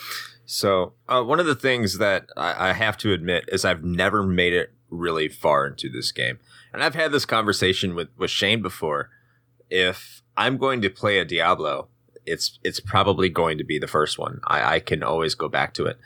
[0.45, 4.21] So, uh, one of the things that I, I, have to admit is I've never
[4.21, 6.39] made it really far into this game.
[6.73, 9.09] And I've had this conversation with, with Shane before.
[9.69, 11.87] If I'm going to play a Diablo,
[12.31, 14.39] it's it's probably going to be the first one.
[14.45, 15.97] I, I can always go back to it.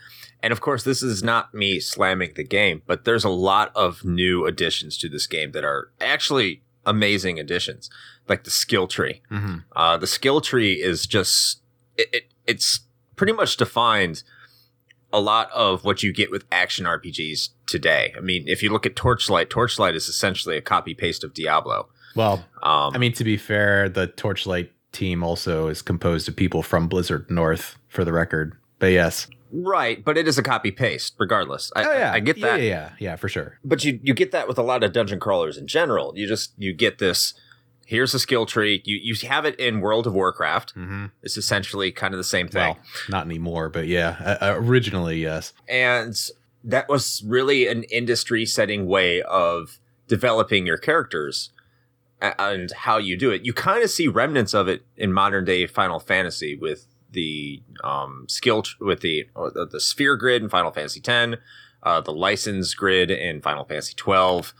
[0.43, 4.03] And of course, this is not me slamming the game, but there's a lot of
[4.05, 7.89] new additions to this game that are actually amazing additions,
[8.27, 9.21] like the skill tree.
[9.31, 9.57] Mm-hmm.
[9.75, 11.61] Uh, the skill tree is just
[11.97, 12.81] it, it, it's
[13.15, 14.21] pretty much defined
[15.11, 18.13] a lot of what you get with action RPGs today.
[18.17, 21.87] I mean, if you look at Torchlight, Torchlight is essentially a copy paste of Diablo.
[22.15, 26.63] Well, Um, I mean, to be fair, the Torchlight team also is composed of people
[26.63, 28.57] from Blizzard North, for the record.
[28.79, 31.71] But yes, right, but it is a copy paste, regardless.
[31.75, 32.61] I, oh yeah, I, I get that.
[32.61, 33.59] Yeah, yeah, yeah, for sure.
[33.63, 36.13] but you you get that with a lot of dungeon crawlers in general.
[36.15, 37.33] You just you get this.
[37.87, 38.81] Here's a skill tree.
[38.83, 40.75] You you have it in World of Warcraft.
[40.75, 41.05] Mm-hmm.
[41.21, 42.75] It's essentially kind of the same thing.
[42.75, 42.79] Well,
[43.09, 45.53] not anymore, but yeah, uh, uh, originally yes.
[45.69, 46.15] and
[46.65, 49.77] that was really an industry setting way of
[50.07, 51.51] developing your characters
[52.39, 53.45] and how you do it.
[53.45, 58.25] You kind of see remnants of it in modern day Final Fantasy with the um,
[58.27, 61.37] skill tr- with the uh, the sphere grid in Final Fantasy X,
[61.83, 64.53] uh, the license grid in Final Fantasy twelve.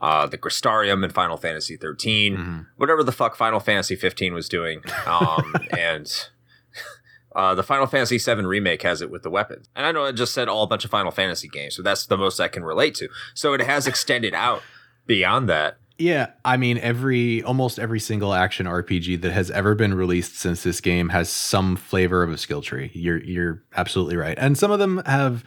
[0.00, 2.66] Uh, the Crystarium in Final Fantasy 13, Mhm.
[2.76, 6.28] whatever the fuck Final Fantasy 15 was doing, um, and
[7.34, 9.68] uh, the Final Fantasy VII remake has it with the weapons.
[9.74, 12.06] And I know I just said all a bunch of Final Fantasy games, so that's
[12.06, 13.08] the most I can relate to.
[13.34, 14.62] So it has extended out
[15.06, 15.78] beyond that.
[15.98, 20.62] Yeah, I mean, every almost every single action RPG that has ever been released since
[20.62, 22.92] this game has some flavor of a skill tree.
[22.94, 25.44] You're you're absolutely right, and some of them have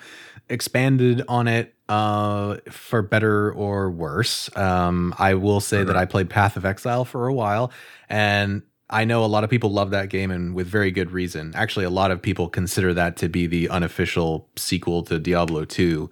[0.49, 4.55] expanded on it uh, for better or worse.
[4.57, 7.71] Um, I will say that I played Path of Exile for a while,
[8.09, 11.53] and I know a lot of people love that game, and with very good reason.
[11.55, 16.11] Actually, a lot of people consider that to be the unofficial sequel to Diablo two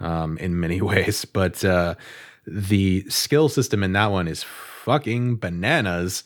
[0.00, 1.62] um, in many ways, but.
[1.62, 1.96] Uh,
[2.46, 6.24] the skill system in that one is fucking bananas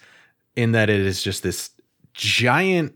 [0.56, 1.70] in that it is just this
[2.14, 2.94] giant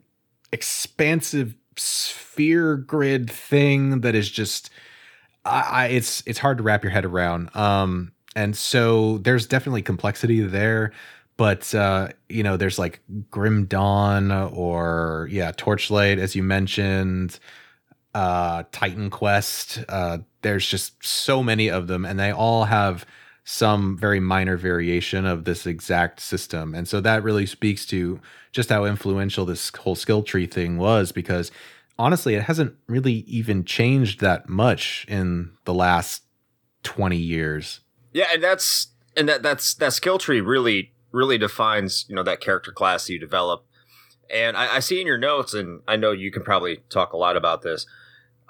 [0.53, 4.71] expansive sphere grid thing that is just
[5.45, 7.55] I, I it's it's hard to wrap your head around.
[7.57, 10.93] Um and so there's definitely complexity there
[11.37, 17.39] but uh you know there's like grim dawn or yeah torchlight as you mentioned
[18.15, 23.07] uh titan quest uh there's just so many of them and they all have
[23.45, 28.21] some very minor variation of this exact system and so that really speaks to
[28.53, 31.51] just how influential this whole skill tree thing was because
[31.99, 36.23] honestly it hasn't really even changed that much in the last
[36.83, 37.81] 20 years
[38.13, 42.41] Yeah, and that's and that that's that skill tree really really defines you know that
[42.41, 43.65] character class you develop.
[44.31, 47.19] And I, I see in your notes, and I know you can probably talk a
[47.19, 47.87] lot about this.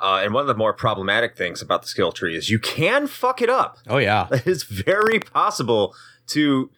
[0.02, 3.06] Uh, and one of the more problematic things about the skill tree is you can
[3.06, 3.78] fuck it up.
[3.88, 5.94] oh yeah It's very possible
[6.28, 6.70] to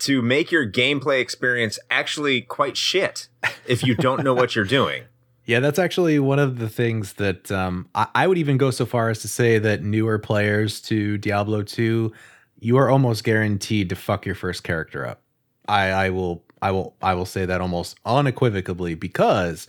[0.00, 3.28] to make your gameplay experience actually quite shit
[3.68, 5.04] if you don't know what you're doing.
[5.44, 8.86] Yeah, that's actually one of the things that um, I, I would even go so
[8.86, 12.12] far as to say that newer players to Diablo 2,
[12.60, 15.20] you are almost guaranteed to fuck your first character up.
[15.66, 19.66] I, I will I will I will say that almost unequivocally because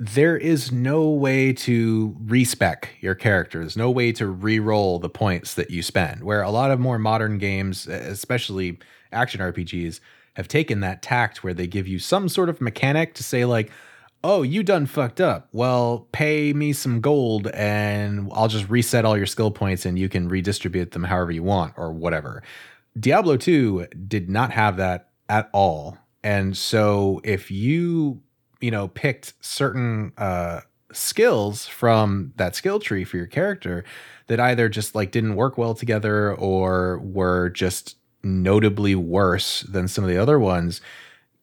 [0.00, 3.60] there is no way to respec your character.
[3.60, 6.22] There's no way to re-roll the points that you spend.
[6.22, 8.78] Where a lot of more modern games, especially
[9.12, 10.00] action RPGs,
[10.34, 13.72] have taken that tact where they give you some sort of mechanic to say like,
[14.22, 15.48] "Oh, you done fucked up.
[15.50, 20.08] Well, pay me some gold and I'll just reset all your skill points and you
[20.08, 22.44] can redistribute them however you want or whatever."
[22.98, 25.98] Diablo 2 did not have that at all.
[26.22, 28.22] And so if you
[28.60, 30.60] you know picked certain uh
[30.92, 33.84] skills from that skill tree for your character
[34.28, 40.02] that either just like didn't work well together or were just notably worse than some
[40.02, 40.80] of the other ones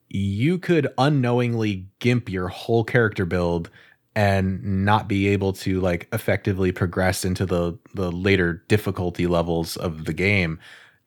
[0.10, 3.69] you could unknowingly gimp your whole character build
[4.15, 10.06] and not be able to like effectively progress into the the later difficulty levels of
[10.06, 10.60] the game.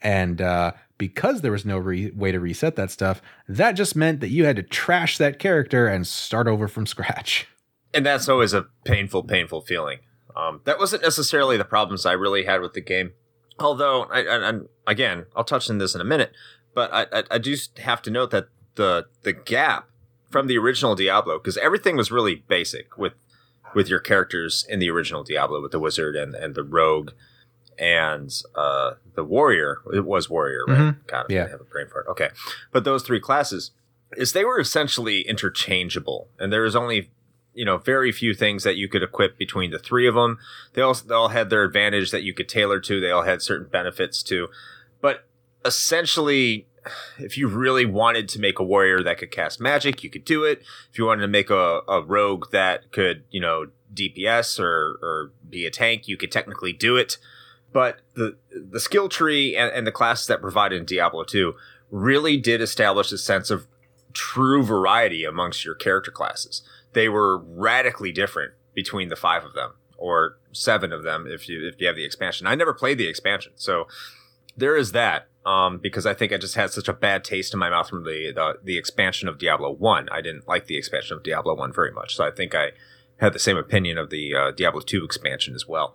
[0.02, 4.20] And uh because there was no re- way to reset that stuff, that just meant
[4.20, 7.46] that you had to trash that character and start over from scratch.
[7.94, 9.98] and that's always a painful, painful feeling.
[10.36, 13.12] Um, that wasn't necessarily the problems I really had with the game.
[13.58, 16.32] Although, I, I, I- again, I'll touch on this in a minute,
[16.74, 16.90] but
[17.30, 19.88] I, do have to note that the the gap
[20.30, 23.14] from the original Diablo, because everything was really basic with
[23.74, 27.10] with your characters in the original Diablo, with the wizard and and the rogue
[27.78, 29.78] and uh, the warrior.
[29.92, 30.78] It was warrior, right?
[30.78, 31.06] Mhm.
[31.06, 31.44] God, Yeah.
[31.44, 32.06] I have a brain fart.
[32.08, 32.30] Okay,
[32.72, 33.70] but those three classes
[34.16, 37.10] is they were essentially interchangeable, and there was only
[37.54, 40.38] you know very few things that you could equip between the three of them.
[40.74, 43.00] They all they all had their advantage that you could tailor to.
[43.00, 44.48] They all had certain benefits too,
[45.00, 45.24] but
[45.64, 46.66] essentially.
[47.18, 50.44] If you really wanted to make a warrior that could cast magic, you could do
[50.44, 50.62] it.
[50.90, 55.32] If you wanted to make a, a rogue that could, you know, DPS or, or
[55.50, 57.18] be a tank, you could technically do it.
[57.72, 61.54] But the the skill tree and, and the classes that provided in Diablo 2
[61.90, 63.66] really did establish a sense of
[64.12, 66.62] true variety amongst your character classes.
[66.94, 71.66] They were radically different between the five of them, or seven of them if you
[71.68, 72.46] if you have the expansion.
[72.46, 73.86] I never played the expansion, so
[74.56, 75.28] there is that.
[75.46, 78.04] um, because I think I just had such a bad taste in my mouth from
[78.04, 80.08] the, the the expansion of Diablo One.
[80.10, 82.72] I didn't like the expansion of Diablo One very much, so I think I
[83.18, 85.94] had the same opinion of the uh, Diablo Two expansion as well.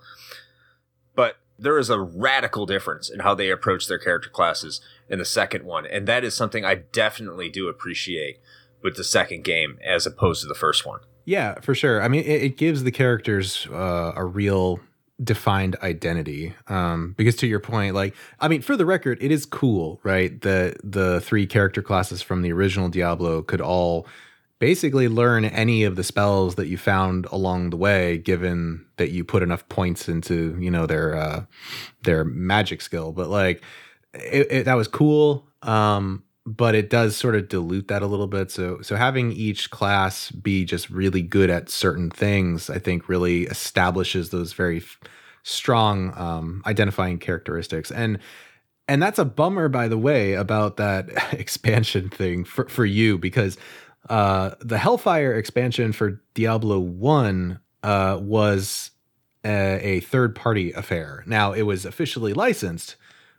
[1.16, 5.26] But there is a radical difference in how they approach their character classes in the
[5.26, 8.40] second one, and that is something I definitely do appreciate
[8.84, 11.00] with the second game as opposed to the first one.
[11.26, 12.02] Yeah, for sure.
[12.02, 14.82] I mean, it, it gives the characters uh, a real
[15.24, 16.54] defined identity.
[16.68, 20.40] Um, because to your point, like, I mean, for the record, it is cool, right?
[20.42, 24.08] The the three character classes from the original Diablo could all
[24.64, 29.22] basically learn any of the spells that you found along the way, given that you
[29.22, 31.44] put enough points into, you know, their uh,
[32.04, 33.12] their magic skill.
[33.12, 33.62] But like,
[34.14, 35.46] it, it, that was cool.
[35.64, 38.52] Um, but it does sort of dilute that a little bit.
[38.52, 43.44] So so having each class be just really good at certain things, I think, really
[43.48, 44.98] establishes those very f-
[45.44, 47.92] strong um, identifying characteristics.
[47.92, 48.18] And
[48.88, 53.58] and that's a bummer, by the way, about that expansion thing for for you because
[54.10, 58.92] uh, the Hellfire expansion for Diablo One uh, was
[59.46, 61.24] a, a third party affair.
[61.26, 62.96] Now it was officially licensed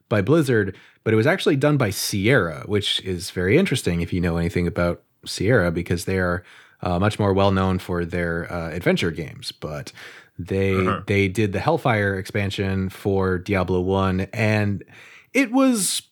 [0.09, 4.21] by Blizzard, but it was actually done by Sierra, which is very interesting if you
[4.21, 6.45] know anything about Sierra because they are
[6.83, 9.53] uh, much more well known for their uh, adventure games.
[9.53, 9.93] But
[10.39, 11.03] they Uh-huh.
[11.07, 14.83] they did the Hellfire expansion for Diablo One, and
[15.33, 16.03] it was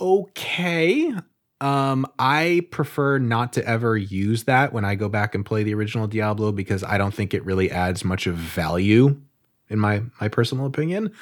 [0.00, 1.12] okay.
[1.60, 5.74] Um, I prefer not to ever use that when I go back and play the
[5.74, 9.20] original Diablo because I don't think it really adds much of value,
[9.68, 11.12] in my my personal opinion.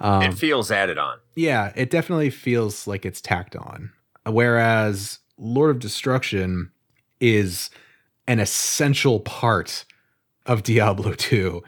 [0.00, 1.18] Um, it feels added on.
[1.34, 3.92] yeah, it definitely feels like it's tacked on.
[4.24, 6.70] Whereas Lord of Destruction
[7.20, 7.70] is
[8.26, 9.84] an essential part
[10.46, 11.62] of Diablo 2.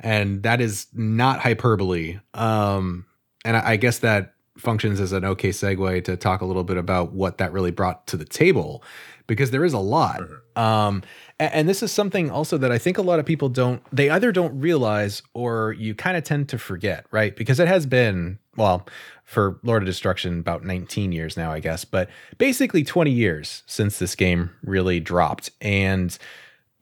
[0.00, 2.18] And that is not hyperbole.
[2.34, 3.06] Um,
[3.44, 6.76] and I, I guess that functions as an okay segue to talk a little bit
[6.76, 8.84] about what that really brought to the table
[9.26, 10.20] because there is a lot.
[10.56, 11.02] Um,
[11.40, 14.10] a- and, this is something also that I think a lot of people don't, they
[14.10, 17.34] either don't realize or you kind of tend to forget, right?
[17.34, 18.86] Because it has been, well,
[19.24, 23.98] for Lord of Destruction, about 19 years now, I guess, but basically 20 years since
[23.98, 25.50] this game really dropped.
[25.60, 26.16] And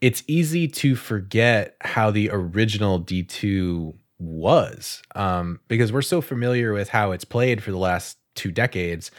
[0.01, 6.89] it's easy to forget how the original D2 was um, because we're so familiar with
[6.89, 9.11] how it's played for the last two decades.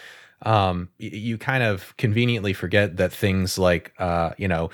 [0.42, 4.70] Um, y- you kind of conveniently forget that things like, uh, you know,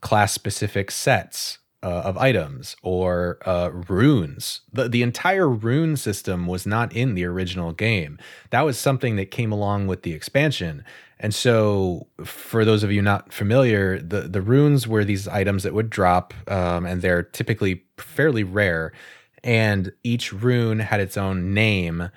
[0.00, 4.62] class specific sets uh, of items or uh, runes.
[4.72, 8.18] The, the entire rune system was not in the original game.
[8.50, 10.84] That was something that came along with the expansion.
[11.20, 15.74] And so, for those of you not familiar, the, the runes were these items that
[15.74, 18.92] would drop, um, and they're typically fairly rare.
[19.44, 22.10] And each rune had its own name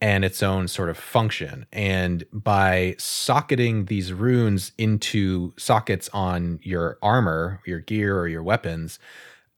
[0.00, 1.66] and its own sort of function.
[1.72, 8.98] And by socketing these runes into sockets on your armor, your gear, or your weapons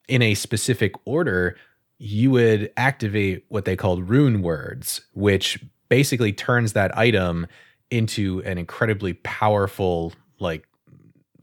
[0.08, 1.56] in a specific order,
[1.98, 7.46] you would activate what they called rune words, which basically turns that item
[7.90, 10.66] into an incredibly powerful, like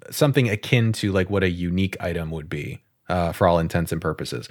[0.09, 4.01] something akin to like what a unique item would be uh, for all intents and
[4.01, 4.49] purposes.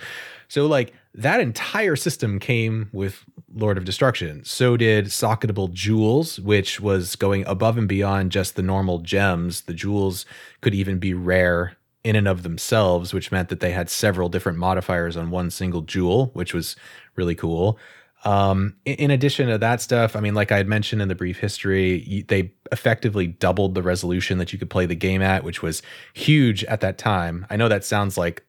[0.49, 4.45] So like that entire system came with Lord of Destruction.
[4.45, 9.63] So did socketable jewels, which was going above and beyond just the normal gems.
[9.63, 10.27] The jewels
[10.61, 14.59] could even be rare in and of themselves, which meant that they had several different
[14.59, 16.77] modifiers on one single jewel, which was
[17.17, 17.79] really cool.
[18.25, 21.39] Um, in, addition to that stuff, I mean, like I had mentioned in the brief
[21.39, 25.83] history, they effectively doubled the resolution that you could play the game at, which was
[26.15, 27.47] huge at that time.
[27.51, 28.45] I know that sounds like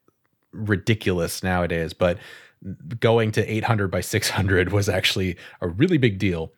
[0.58, 2.18] ridiculous nowadays, but
[3.00, 6.52] going to 800 by 600 was actually a really big deal.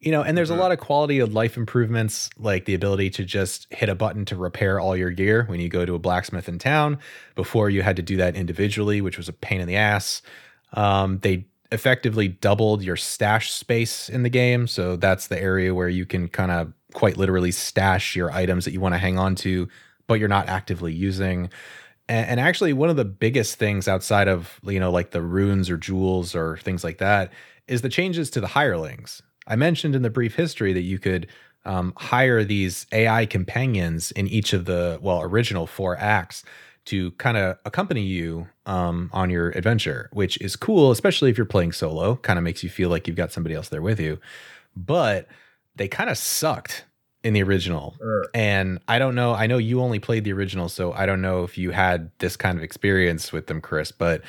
[0.00, 3.24] You know, and there's a lot of quality of life improvements, like the ability to
[3.24, 6.46] just hit a button to repair all your gear when you go to a blacksmith
[6.46, 6.98] in town.
[7.36, 10.20] Before you had to do that individually, which was a pain in the ass.
[10.74, 14.66] Um, they effectively doubled your stash space in the game.
[14.66, 18.72] So that's the area where you can kind of quite literally stash your items that
[18.72, 19.68] you want to hang on to,
[20.06, 21.50] but you're not actively using.
[22.08, 25.70] And, and actually, one of the biggest things outside of, you know, like the runes
[25.70, 27.32] or jewels or things like that
[27.66, 29.22] is the changes to the hirelings.
[29.46, 31.26] I mentioned in the brief history that you could
[31.64, 36.44] um, hire these AI companions in each of the, well, original four acts
[36.86, 41.46] to kind of accompany you um, on your adventure, which is cool, especially if you're
[41.46, 42.16] playing solo.
[42.16, 44.18] Kind of makes you feel like you've got somebody else there with you.
[44.76, 45.26] But
[45.76, 46.84] they kind of sucked
[47.24, 47.96] in the original.
[48.34, 49.32] And I don't know.
[49.32, 52.36] I know you only played the original, so I don't know if you had this
[52.36, 53.90] kind of experience with them, Chris.
[53.90, 54.22] But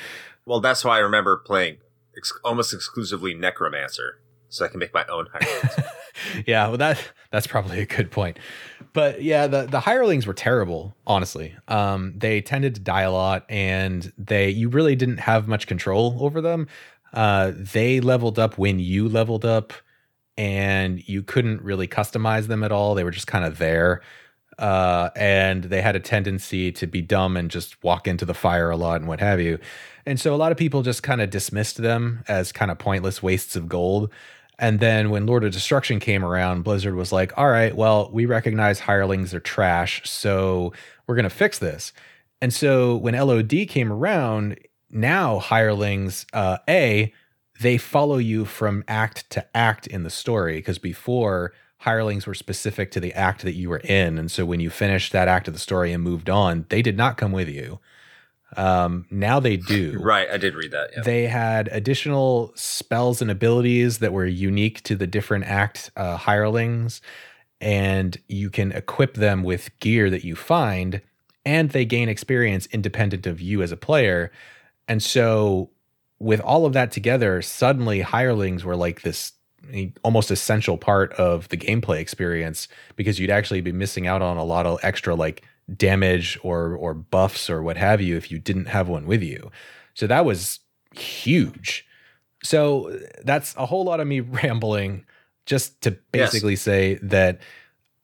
[0.46, 1.76] Well, that's why I remember playing
[2.16, 4.18] ex- almost exclusively Necromancer,
[4.48, 5.82] so I can make my own hierarchy.
[6.46, 6.98] yeah, well that
[7.30, 8.38] that's probably a good point.
[8.94, 11.54] But yeah, the the hirelings were terrible, honestly.
[11.68, 16.16] Um, they tended to die a lot, and they you really didn't have much control
[16.20, 16.66] over them.
[17.12, 19.72] Uh, they leveled up when you leveled up,
[20.36, 22.94] and you couldn't really customize them at all.
[22.94, 24.02] They were just kind of there.
[24.58, 28.70] Uh, and they had a tendency to be dumb and just walk into the fire
[28.70, 29.58] a lot and what have you.
[30.06, 33.22] And so a lot of people just kind of dismissed them as kind of pointless
[33.22, 34.10] wastes of gold.
[34.58, 38.24] And then when Lord of Destruction came around, Blizzard was like, all right, well, we
[38.24, 40.72] recognize hirelings are trash, so
[41.06, 41.92] we're going to fix this.
[42.40, 44.58] And so when LOD came around,
[44.90, 47.12] now hirelings, uh, A,
[47.60, 52.90] they follow you from act to act in the story, because before hirelings were specific
[52.90, 54.18] to the act that you were in.
[54.18, 56.96] And so when you finished that act of the story and moved on, they did
[56.96, 57.78] not come with you.
[58.56, 59.98] Um, now they do.
[60.02, 60.90] Right, I did read that.
[60.96, 61.02] Yeah.
[61.02, 67.00] They had additional spells and abilities that were unique to the different act uh, hirelings,
[67.60, 71.00] and you can equip them with gear that you find,
[71.44, 74.30] and they gain experience independent of you as a player.
[74.88, 75.70] And so,
[76.18, 79.32] with all of that together, suddenly hirelings were like this
[80.02, 84.44] almost essential part of the gameplay experience because you'd actually be missing out on a
[84.44, 85.42] lot of extra like
[85.74, 89.50] damage or or buffs or what have you if you didn't have one with you.
[89.94, 90.60] So that was
[90.94, 91.86] huge.
[92.42, 95.04] So that's a whole lot of me rambling
[95.46, 96.62] just to basically yes.
[96.62, 97.40] say that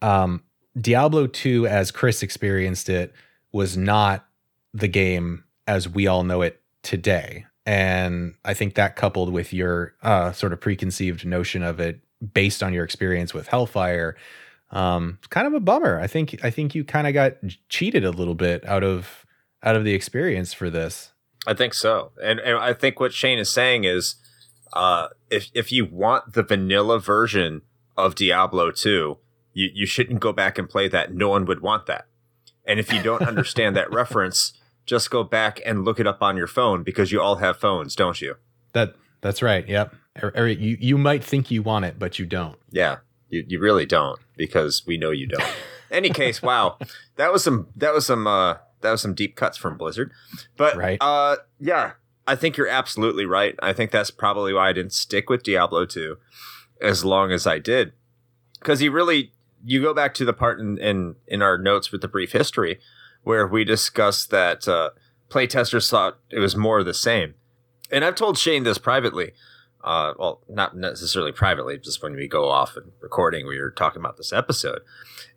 [0.01, 0.43] um,
[0.81, 3.13] Diablo 2 as Chris experienced it
[3.53, 4.27] was not
[4.73, 7.47] the game as we all know it today.
[7.65, 12.01] And I think that coupled with your uh, sort of preconceived notion of it
[12.35, 14.17] based on your experience with Hellfire
[14.73, 16.01] um, kind of a bummer.
[16.01, 17.35] I think I think you kind of got
[17.69, 19.27] cheated a little bit out of
[19.63, 21.13] out of the experience for this.
[21.47, 24.17] I think so, and and I think what Shane is saying is,
[24.73, 27.63] uh, if if you want the vanilla version
[27.97, 29.19] of Diablo two,
[29.53, 31.15] you you shouldn't go back and play that.
[31.15, 32.07] No one would want that.
[32.65, 34.55] And if you don't understand that reference,
[34.93, 37.97] just go back and look it up on your phone because you all have phones,
[37.97, 38.36] don't you?
[38.74, 39.66] That that's right.
[39.66, 39.95] Yep.
[40.36, 42.59] You you might think you want it, but you don't.
[42.70, 42.99] Yeah.
[43.30, 45.49] You, you really don't because we know you don't.
[45.90, 46.76] Any case, wow,
[47.16, 50.12] that was some that was some uh, that was some deep cuts from Blizzard,
[50.59, 50.99] but right.
[51.01, 51.93] uh, yeah,
[52.26, 53.55] I think you're absolutely right.
[53.62, 56.16] I think that's probably why I didn't stick with Diablo 2
[56.80, 57.93] as long as I did,
[58.59, 59.32] because you really
[59.64, 62.78] you go back to the part in, in in our notes with the brief history
[63.23, 64.91] where we discussed that uh,
[65.29, 67.35] playtesters thought it was more of the same,
[67.91, 69.33] and I've told Shane this privately
[69.85, 74.01] uh, well, not necessarily privately, just when we go off and recording, we were talking
[74.01, 74.81] about this episode,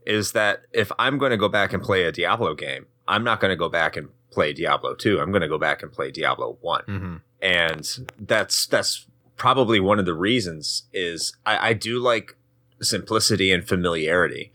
[0.05, 3.39] is that if I'm going to go back and play a Diablo game, I'm not
[3.39, 5.19] going to go back and play Diablo 2.
[5.19, 7.15] I'm going to go back and play Diablo one mm-hmm.
[7.41, 9.05] And that's, that's
[9.35, 12.35] probably one of the reasons is I, I do like
[12.81, 14.51] simplicity and familiarity.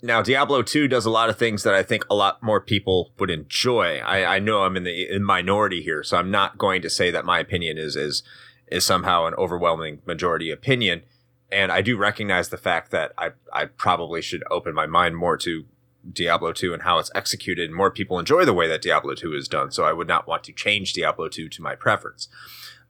[0.00, 3.10] Now, Diablo 2 does a lot of things that I think a lot more people
[3.18, 3.98] would enjoy.
[3.98, 7.10] I, I know I'm in the in minority here, so I'm not going to say
[7.10, 8.22] that my opinion is, is,
[8.68, 11.02] is somehow an overwhelming majority opinion.
[11.50, 15.36] And I do recognize the fact that I, I probably should open my mind more
[15.38, 15.64] to
[16.12, 17.72] Diablo 2 and how it's executed.
[17.72, 20.44] More people enjoy the way that Diablo 2 is done, so I would not want
[20.44, 22.28] to change Diablo 2 to my preference.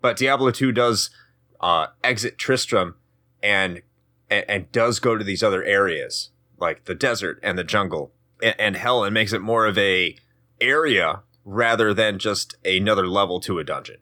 [0.02, 1.08] But Diablo 2 does
[1.60, 2.96] uh, exit Tristram
[3.42, 3.80] and,
[4.28, 6.30] and, and does go to these other areas
[6.60, 10.16] like the desert and the jungle and, and hell, and makes it more of a
[10.60, 13.96] area rather than just another level to a dungeon.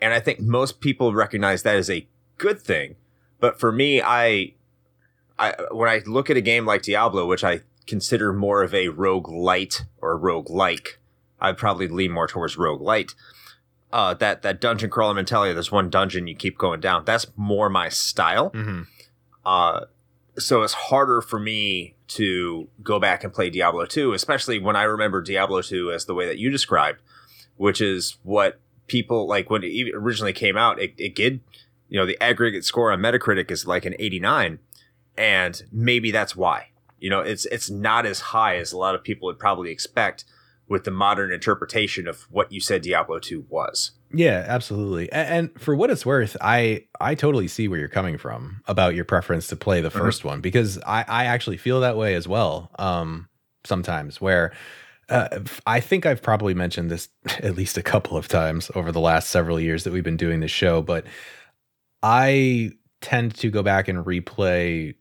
[0.00, 2.06] And I think most people recognize that as a
[2.38, 2.96] good thing.
[3.40, 4.54] But for me, I,
[5.38, 8.88] I when I look at a game like Diablo, which I consider more of a
[8.88, 10.98] roguelite or rogue like,
[11.40, 13.14] I'd probably lean more towards roguelite.
[13.92, 15.52] Uh, that that dungeon crawler mentality.
[15.52, 17.04] There's one dungeon you keep going down.
[17.04, 18.50] That's more my style.
[18.50, 18.82] Mm-hmm.
[19.44, 19.82] Uh,
[20.38, 24.82] so it's harder for me to go back and play Diablo 2, especially when I
[24.82, 27.00] remember Diablo 2 as the way that you described,
[27.56, 31.40] which is what people like when it originally came out, it, it did,
[31.88, 34.58] you know, the aggregate score on Metacritic is like an 89,
[35.16, 36.68] and maybe that's why.
[36.98, 40.24] You know, it's it's not as high as a lot of people would probably expect
[40.66, 43.92] with the modern interpretation of what you said Diablo 2 was.
[44.12, 45.10] Yeah, absolutely.
[45.10, 48.94] And, and, for what it's worth, I I totally see where you're coming from about
[48.94, 50.28] your preference to play the 1st mm-hmm.
[50.28, 52.70] one because I I actually feel that way as well.
[52.78, 53.28] Um
[53.64, 54.52] sometimes where
[55.08, 59.00] uh, I think I've probably mentioned this at least a couple of times over the
[59.00, 61.04] last several years that we've been doing this show, but
[62.02, 64.94] I tend to go back and replay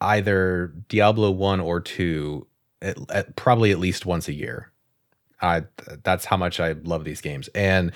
[0.00, 2.46] either Diablo 1 or 2
[2.82, 4.70] at, at probably at least once a year.
[5.40, 5.64] I
[6.02, 7.48] that's how much I love these games.
[7.48, 7.92] And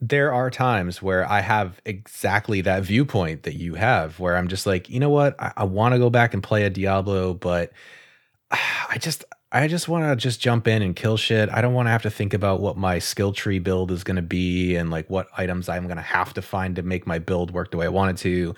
[0.00, 4.66] there are times where I have exactly that viewpoint that you have, where I'm just
[4.66, 7.72] like, you know what, I, I want to go back and play a Diablo, but
[8.50, 11.48] I just I just want to just jump in and kill shit.
[11.48, 14.16] I don't want to have to think about what my skill tree build is going
[14.16, 17.18] to be and like what items I'm going to have to find to make my
[17.18, 18.54] build work the way I want it to.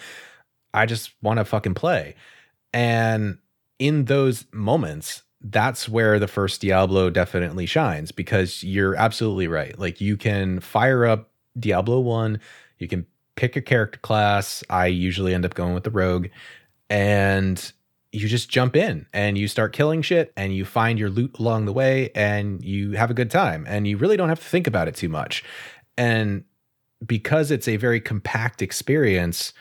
[0.75, 2.17] I just want to fucking play.
[2.73, 3.39] And
[3.79, 9.79] in those moments, that's where the first Diablo definitely shines because you're absolutely right.
[9.79, 12.41] Like you can fire up Diablo 1,
[12.79, 14.63] you can pick a character class.
[14.69, 16.29] I usually end up going with the rogue
[16.89, 17.73] and
[18.13, 21.65] you just jump in and you start killing shit and you find your loot along
[21.65, 24.67] the way and you have a good time and you really don't have to think
[24.67, 25.45] about it too much.
[25.97, 26.45] And
[27.07, 29.53] because it's a very compact experience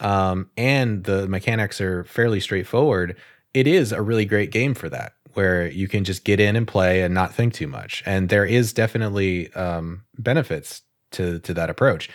[0.00, 3.16] um, and the mechanics are fairly straightforward,
[3.54, 6.66] it is a really great game for that where you can just get in and
[6.66, 8.02] play and not think too much.
[8.06, 10.80] And there is definitely um, benefits
[11.12, 12.10] to to that approach.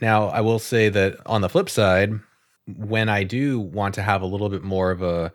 [0.00, 2.12] Now, I will say that on the flip side,
[2.66, 5.32] when I do want to have a little bit more of a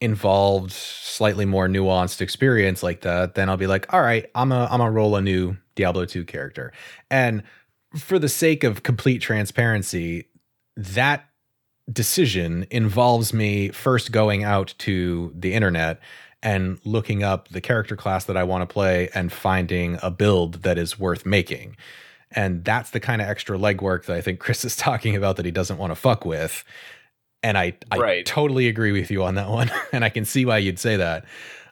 [0.00, 4.68] involved, slightly more nuanced experience like that, then I'll be like, all right, I'm a
[4.70, 6.72] I'm gonna roll a new Diablo 2 character.
[7.10, 7.42] And
[7.96, 10.28] for the sake of complete transparency,
[10.76, 11.24] that
[11.92, 16.00] decision involves me first going out to the internet
[16.42, 20.62] and looking up the character class that I want to play and finding a build
[20.62, 21.76] that is worth making.
[22.34, 25.44] And that's the kind of extra legwork that I think Chris is talking about that
[25.44, 26.64] he doesn't want to fuck with.
[27.42, 28.26] And I, I Right.
[28.26, 29.70] totally agree with you on that one.
[29.92, 31.24] and I can see why you'd say that.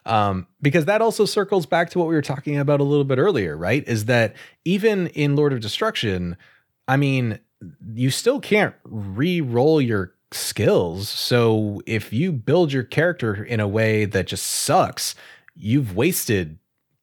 [0.05, 3.17] Um, because that also circles back to what we were talking about a little bit
[3.17, 3.87] earlier, right?
[3.87, 4.35] Is that
[4.65, 6.35] even in Lord of Destruction,
[6.87, 7.39] I mean,
[7.93, 11.07] you still can't re-roll your skills.
[11.07, 15.15] So if you build your character in a way that just sucks,
[15.55, 16.57] you've wasted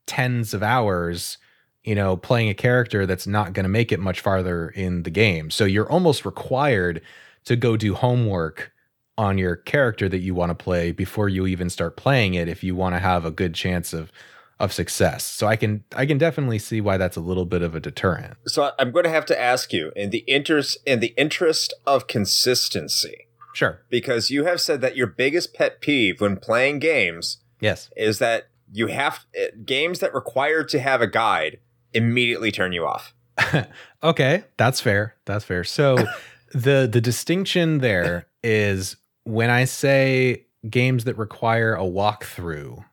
[0.07, 1.39] tens of hours,
[1.85, 5.11] you know, playing a character that's not going to make it much farther in the
[5.11, 5.51] game.
[5.51, 7.01] So you're almost required
[7.47, 8.73] to go do homework
[9.17, 12.63] on your character that you want to play before you even start playing it if
[12.63, 14.11] you want to have a good chance of
[14.59, 15.25] of success.
[15.25, 18.37] So I can I can definitely see why that's a little bit of a deterrent.
[18.47, 22.07] So I'm going to have to ask you in the interest in the interest of
[22.07, 23.81] consistency, Sure.
[23.89, 27.91] because you have said that your biggest pet peeve when playing games Yes.
[27.97, 31.59] is that you have eh, games that require to have a guide
[31.93, 33.15] immediately turn you off.
[34.03, 35.15] okay, that's fair.
[35.25, 35.65] That's fair.
[35.65, 35.97] So
[36.53, 42.85] the the distinction there is when I say games that require a walkthrough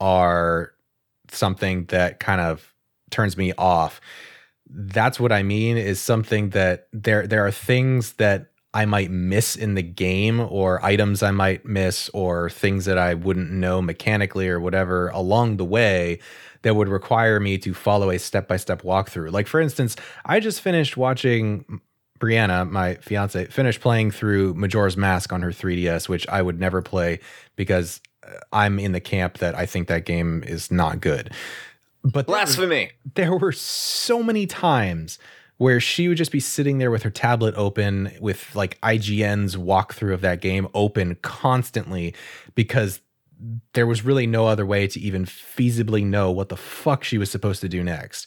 [0.00, 0.72] are
[1.30, 2.74] something that kind of
[3.10, 4.00] turns me off.
[4.68, 9.54] That's what I mean is something that there there are things that I might miss
[9.54, 14.48] in the game or items I might miss or things that I wouldn't know mechanically
[14.48, 16.20] or whatever along the way
[16.62, 19.32] that would require me to follow a step-by-step walkthrough.
[19.32, 21.80] Like for instance, I just finished watching
[22.18, 26.80] Brianna, my fiance, finished playing through Majora's Mask on her 3DS, which I would never
[26.80, 27.18] play
[27.56, 31.32] because uh, I'm in the camp that I think that game is not good.
[32.04, 32.90] But there Blasphemy.
[33.14, 35.18] there were so many times
[35.58, 40.14] where she would just be sitting there with her tablet open with like IGN's walkthrough
[40.14, 42.14] of that game open constantly
[42.54, 43.00] because
[43.74, 47.30] there was really no other way to even feasibly know what the fuck she was
[47.30, 48.26] supposed to do next.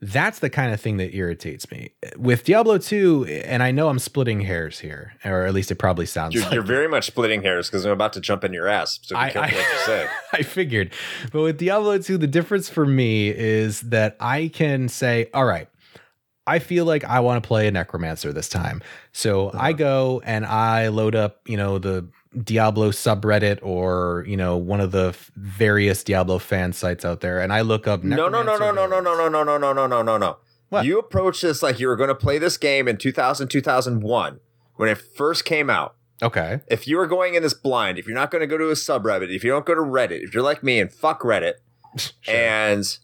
[0.00, 1.90] That's the kind of thing that irritates me.
[2.16, 6.06] With Diablo 2, and I know I'm splitting hairs here, or at least it probably
[6.06, 8.68] sounds You're, like you're very much splitting hairs because I'm about to jump in your
[8.68, 9.00] ass.
[9.02, 10.06] So I- I- what you say.
[10.32, 10.92] I figured.
[11.32, 15.68] But with Diablo 2, the difference for me is that I can say, all right,
[16.46, 18.82] I feel like I want to play a necromancer this time.
[19.12, 19.72] So I uh-huh.
[19.72, 22.08] go and I load up, you know, the
[22.44, 27.52] Diablo subreddit or, you know, one of the various Diablo fan sites out there and
[27.52, 29.86] I look up No, no, no, no, no, no, no, no, no, no, no, no,
[29.86, 30.36] no, no, no.
[30.68, 30.84] What?
[30.84, 34.40] You approach this like you were going to play this game in 2000, 2001
[34.76, 35.94] when it first came out.
[36.22, 36.60] Okay.
[36.66, 38.72] If you were going in this blind, if you're not going to go to a
[38.74, 41.54] subreddit, if you don't go to Reddit, if you're like me and fuck Reddit,
[41.96, 42.12] Sure.
[42.34, 42.98] and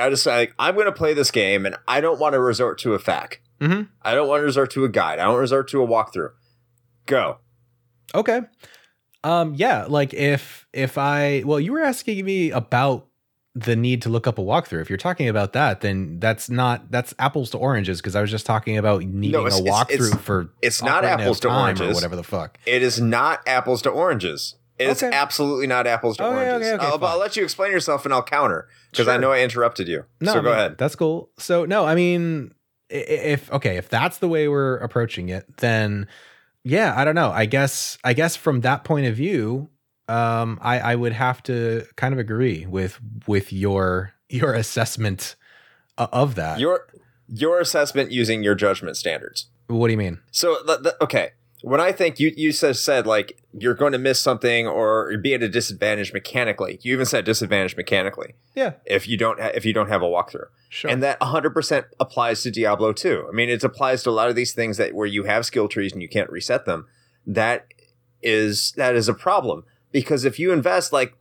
[0.00, 2.78] I just like I'm going to play this game and I don't want to resort
[2.80, 3.34] to a FAQ.
[3.60, 3.88] Mhm.
[4.02, 5.18] I don't want to resort to a guide.
[5.20, 6.30] I don't resort to a walkthrough.
[7.06, 7.38] Go.
[8.16, 8.40] Okay.
[9.24, 13.06] Um yeah, like if if I well you were asking me about
[13.54, 14.82] the need to look up a walkthrough.
[14.82, 18.30] If you're talking about that, then that's not that's apples to oranges because I was
[18.30, 21.60] just talking about needing it's- a walkthrough it's- for it's not apples to Time or
[21.62, 21.94] oranges.
[21.94, 22.58] whatever the fuck.
[22.66, 24.56] It is not apples to oranges.
[24.78, 25.16] It is Okay.
[25.16, 26.68] absolutely not apples to Okay, oranges.
[26.68, 29.32] okay, okay, I'll, but I'll let you explain yourself and I'll counter because I know
[29.32, 30.04] I interrupted you.
[30.20, 30.76] No, so I go mean, ahead.
[30.76, 31.30] That's cool.
[31.38, 32.52] So no, I mean
[32.90, 36.06] if okay, if that's the way we're approaching it, then
[36.66, 37.30] yeah, I don't know.
[37.30, 39.70] I guess I guess from that point of view,
[40.08, 42.98] um, I, I would have to kind of agree with
[43.28, 45.36] with your your assessment
[45.96, 46.58] of that.
[46.58, 46.88] Your
[47.28, 49.46] your assessment using your judgment standards.
[49.68, 50.18] What do you mean?
[50.32, 50.56] So,
[51.00, 51.30] okay,
[51.62, 55.34] when I think you you said said like you're going to miss something or be
[55.34, 56.78] at a disadvantage mechanically.
[56.82, 60.06] You even said disadvantage mechanically Yeah, if you don't ha- if you don't have a
[60.06, 60.46] walkthrough.
[60.68, 60.90] sure.
[60.90, 63.26] And that 100% applies to Diablo 2.
[63.28, 65.68] I mean, it applies to a lot of these things that where you have skill
[65.68, 66.86] trees and you can't reset them.
[67.26, 67.66] That
[68.22, 71.14] is that is a problem because if you invest like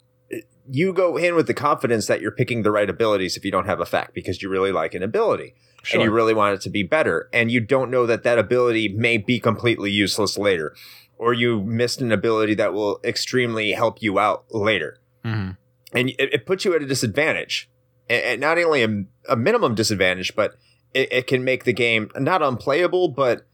[0.69, 3.67] you go in with the confidence that you're picking the right abilities if you don't
[3.67, 5.53] have a FAQ because you really like an ability
[5.85, 5.99] sure.
[6.01, 8.87] and you really want it to be better and you don't know that that ability
[8.89, 10.75] may be completely useless later
[11.17, 15.57] or you missed an ability that will extremely help you out later Mhm.
[15.93, 17.69] and it, it puts you at a disadvantage
[18.09, 20.55] and, not only a, a minimum disadvantage but
[20.93, 23.45] it, it can make the game not unplayable but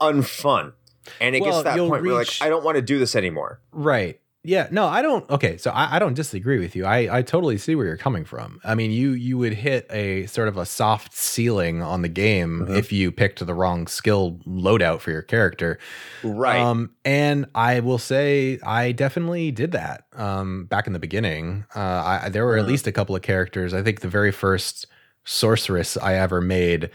[0.00, 0.72] unfun
[1.20, 2.98] and it Well, gets to that point where you're like i don't want to do
[2.98, 4.20] this anymore Right.
[4.46, 4.68] Yeah.
[4.70, 5.28] No, I don't.
[5.28, 5.56] Okay.
[5.56, 6.86] So I, I don't disagree with you.
[6.86, 8.60] I, I totally see where you're coming from.
[8.64, 12.66] I mean, you you would hit a sort of a soft ceiling on the game
[12.68, 12.78] Mhm.
[12.78, 15.78] if you picked the wrong skill loadout for your character.
[16.22, 21.64] right Um, and I will say I definitely did that um, back in the beginning.
[21.74, 22.68] Uh, I, there were at Mhm.
[22.68, 23.74] least a couple of characters.
[23.74, 24.86] I think the very first
[25.24, 26.90] sorceress I ever made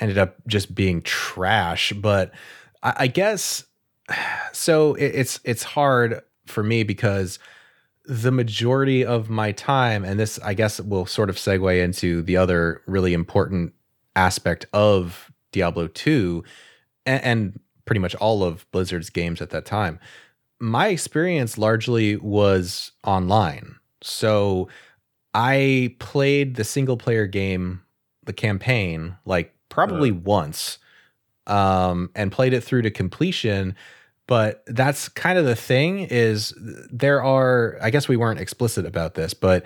[0.00, 1.92] ended up just being trash.
[1.92, 2.32] But
[2.82, 3.64] I, I guess
[4.52, 4.94] so.
[4.94, 7.38] It, it's it's hard for me because
[8.04, 12.36] the majority of my time, and this I guess will sort of segue into the
[12.36, 13.72] other really important
[14.14, 16.44] aspect of Diablo two,
[17.04, 19.98] and, and pretty much all of Blizzard's games at that time.
[20.58, 23.76] My experience largely was online.
[24.02, 24.68] So
[25.34, 27.82] I played the single player game,
[28.24, 30.78] the campaign, like probably once,
[31.46, 33.76] um, and played it through to completion.
[34.26, 36.52] But that's kind of the thing is
[36.90, 39.64] there are, I guess we weren't explicit about this, but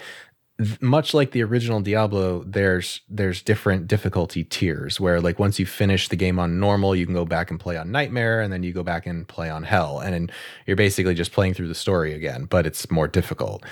[0.81, 6.09] much like the original Diablo, there's there's different difficulty tiers where like once you finish
[6.09, 8.73] the game on normal, you can go back and play on nightmare, and then you
[8.73, 10.31] go back and play on hell, and
[10.67, 13.65] you're basically just playing through the story again, but it's more difficult.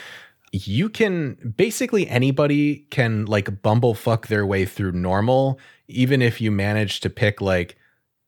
[0.52, 5.58] You can basically anybody can like bumblefuck their way through normal,
[5.88, 7.76] even if you manage to pick like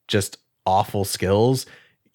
[0.07, 0.37] just
[0.67, 1.65] awful skills.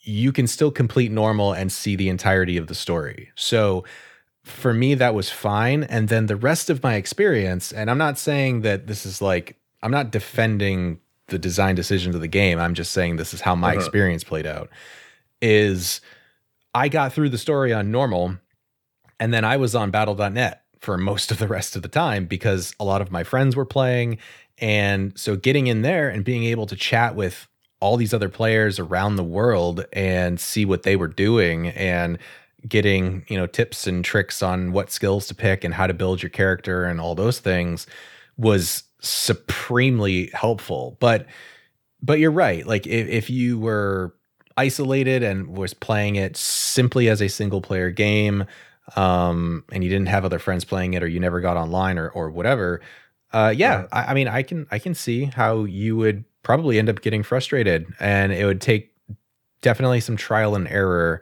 [0.05, 3.31] You can still complete normal and see the entirety of the story.
[3.35, 3.83] So
[4.43, 8.15] for me that was fine and then the rest of my experience and i'm not
[8.15, 10.99] saying that this is like i'm not defending
[11.29, 13.79] the design decisions of the game i'm just saying this is how my Uh-huh.
[13.79, 14.69] experience played out
[15.41, 15.99] is
[16.75, 18.37] i got through the story on normal
[19.19, 22.75] and then i was on battle.net for most of the rest of the time because
[22.79, 24.19] a lot of my friends were playing
[24.59, 27.47] and so getting in there and being able to chat with
[27.85, 32.17] all these other players around the world and see what they were doing and
[32.67, 36.23] getting you know tips and tricks on what skills to pick and how to build
[36.23, 37.85] your character and all those things
[38.37, 41.27] was supremely helpful but
[42.01, 44.15] but you're right like if, if you were
[44.57, 48.45] isolated and was playing it simply as a single player game
[48.95, 52.09] um and you didn't have other friends playing it or you never got online or
[52.09, 52.81] or whatever
[53.31, 53.87] uh yeah Right.
[53.91, 57.23] I, I mean i can i can see how you would probably end up getting
[57.23, 57.87] frustrated.
[57.99, 58.93] And it would take
[59.61, 61.21] definitely some trial and error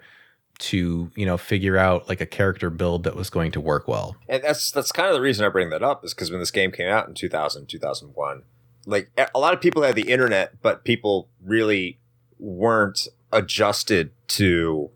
[0.59, 4.15] to you know figure out like a character build that was going to work well.
[4.29, 6.51] And that's that's kind of the reason I bring that up is because when this
[6.51, 8.43] game came out in 2000 2001
[8.85, 11.99] like a- a lot of people had the internet but people really
[12.37, 14.91] weren't adjusted to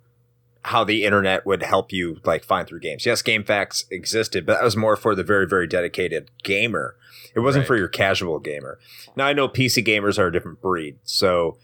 [0.68, 4.64] how the internet would help you like find through games yes GameFAQs existed but that
[4.64, 6.96] was more for the very very dedicated gamer
[7.36, 7.68] it wasn't Right.
[7.68, 8.80] for your casual gamer
[9.16, 11.58] now i know pc gamers are a different breed so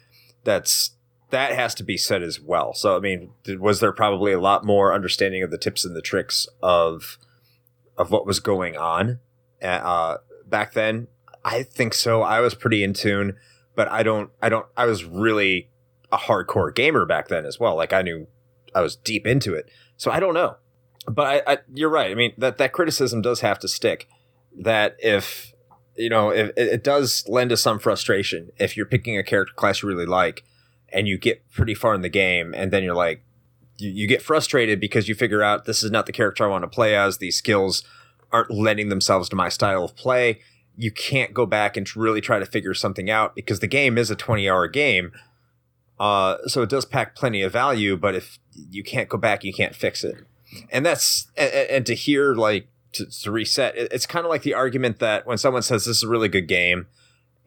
[0.44, 0.92] that's
[1.30, 2.76] that has to be said as well.
[2.76, 6.02] So, I mean, was there probably a lot more understanding of the tips and the
[6.02, 7.18] tricks of
[7.98, 9.20] of what was going on
[9.60, 11.08] uh, back then?
[11.44, 12.22] I think so.
[12.22, 13.36] I was pretty in tune,
[13.76, 14.30] but I don't.
[14.44, 14.68] I don't.
[14.78, 15.70] I was really
[16.12, 17.76] a hardcore gamer back then as well.
[17.76, 18.28] Like I knew
[18.76, 19.70] I was deep into it.
[19.98, 20.58] So I don't know.
[21.08, 22.12] But I, I you're right.
[22.12, 24.08] I mean that that criticism does have to stick.
[24.58, 25.54] That if
[25.96, 29.84] you know, if, it, does lend to some frustration if you're picking a character class
[29.84, 30.44] you really like
[30.90, 33.24] and you get pretty far in the game and then you're like
[33.78, 36.64] you, you get frustrated because you figure out this is not the character I want
[36.64, 37.84] to play as these skills
[38.32, 40.40] aren't lending themselves to my style of play
[40.76, 44.10] you can't go back and really try to figure something out because the game is
[44.10, 45.12] a 20 hour game
[46.00, 49.54] uh, so it does pack plenty of value but if you can't go back you
[49.54, 50.16] can't fix it
[50.72, 54.44] and that's and, and to hear like to, to reset it, it's kind of like
[54.44, 56.88] the argument that when someone says this is a really good game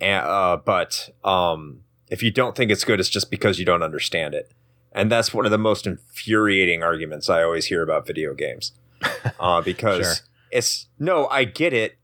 [0.00, 1.80] and, uh, but um,
[2.10, 4.50] if you don't think it's good it's just because you don't understand it
[4.92, 8.72] and that's one of the most infuriating arguments i always hear about video games
[9.40, 10.26] uh, because Sure.
[10.50, 11.98] it's no i get it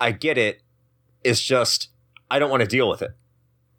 [0.00, 0.62] i get it
[1.24, 1.88] it's just
[2.30, 3.10] I don't want to deal with it.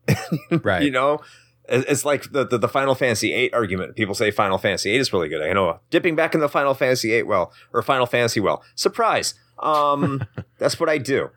[0.64, 0.84] Right.
[0.84, 1.22] You know,
[1.70, 3.96] it's like the, the the Final Fantasy VIII argument.
[3.96, 5.42] People say Final Fantasy VIII is really good.
[5.42, 8.64] I know dipping back in the Final Fantasy VIII well or Final Fantasy well.
[8.76, 9.34] Surprise.
[9.60, 10.24] Um,
[10.60, 11.30] that's what I do.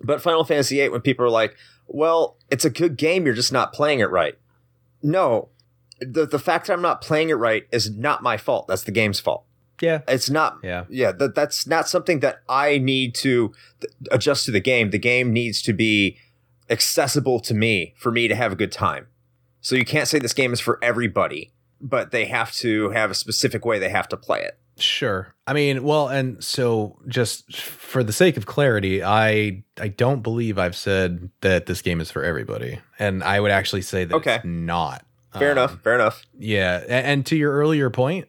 [0.00, 1.56] But Final Fantasy VIII, when people are like,
[1.86, 4.38] "Well, it's a good game, you're just not playing it right."
[5.02, 5.48] No,
[6.00, 8.68] the the fact that I'm not playing it right is not my fault.
[8.68, 9.44] That's the game's fault.
[9.80, 10.00] yeah.
[10.08, 10.84] It's not Yeah.
[10.88, 13.52] yeah that, that's not something that i need to
[14.10, 16.16] adjust to the game the game needs to be
[16.70, 19.06] accessible to me for me to have a good time
[19.66, 23.14] so you can't say this game is for everybody but they have to have a
[23.14, 25.34] specific way they have to play it Sure.
[25.46, 30.58] I mean, well, and so just for the sake of clarity, I I don't believe
[30.58, 34.34] I've said that this game is for everybody, and I would actually say that Okay.
[34.34, 35.02] it's not.
[35.32, 38.28] fair Um, enough fair enough Yeah, a- and to your earlier point,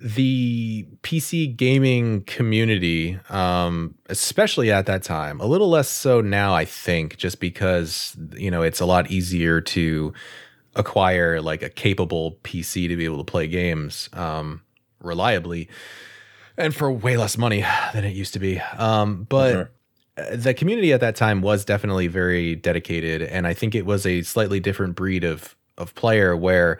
[0.00, 6.64] the PC gaming community, um, especially at that time, a little less so now, I
[6.64, 10.14] think, just because you know it's a lot easier to
[10.74, 14.62] acquire like a capable PC to be able to play games um,
[15.02, 15.68] reliably
[16.56, 18.60] and for way less money than it used to be.
[18.78, 19.72] Um, but
[20.16, 24.06] uh, the community at that time was definitely very dedicated, and I think it was
[24.06, 26.78] a slightly different breed of of player where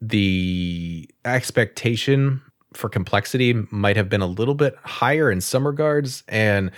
[0.00, 2.42] the expectation
[2.72, 6.70] for complexity might have been a little bit higher in some regards and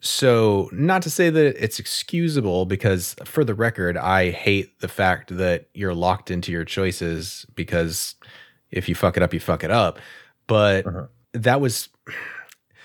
[0.00, 5.36] so not to say that it's excusable because for the record I hate the fact
[5.36, 8.14] that you're locked into your choices because
[8.70, 9.98] if you fuck it up you fuck it up
[10.46, 11.06] but Uh-huh.
[11.34, 11.88] that was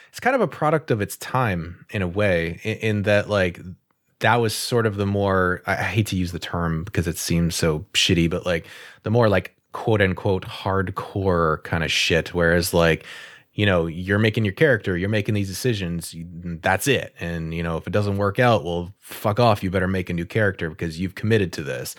[0.10, 3.60] it's kind of a product of its time in a way in, in that like
[4.20, 7.18] that was sort of the more I, I hate to use the term because it
[7.18, 8.68] seems so shitty but like
[9.04, 12.34] the more like quote unquote hardcore kind of shit.
[12.34, 13.06] Whereas like
[13.54, 16.16] you know you're making your character you're making these decisions
[16.62, 17.14] that's it.
[17.20, 19.64] And you know if it doesn't work out well fuck off.
[19.64, 21.94] You better make a new character because you've committed to this.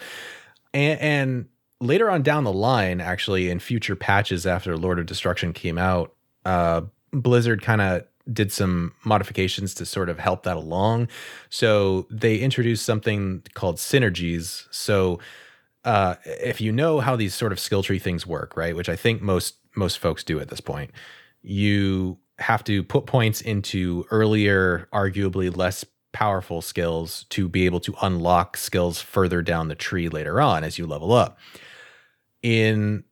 [0.72, 1.48] And, and
[1.82, 6.14] later on down the line actually in future patches after lord of destruction came out
[6.46, 6.80] uh
[7.12, 11.08] blizzard kind of did some modifications to sort of help that along.
[11.50, 14.66] So they introduced something called synergies.
[14.70, 15.20] So
[15.87, 18.97] uh, if you know how these sort of skill tree things work, right, which I
[18.97, 20.91] think most most folks do at this point,
[21.43, 27.95] you have to put points into earlier, arguably less powerful skills to be able to
[28.03, 31.39] unlock skills further down the tree later on as you level up.
[32.43, 33.05] In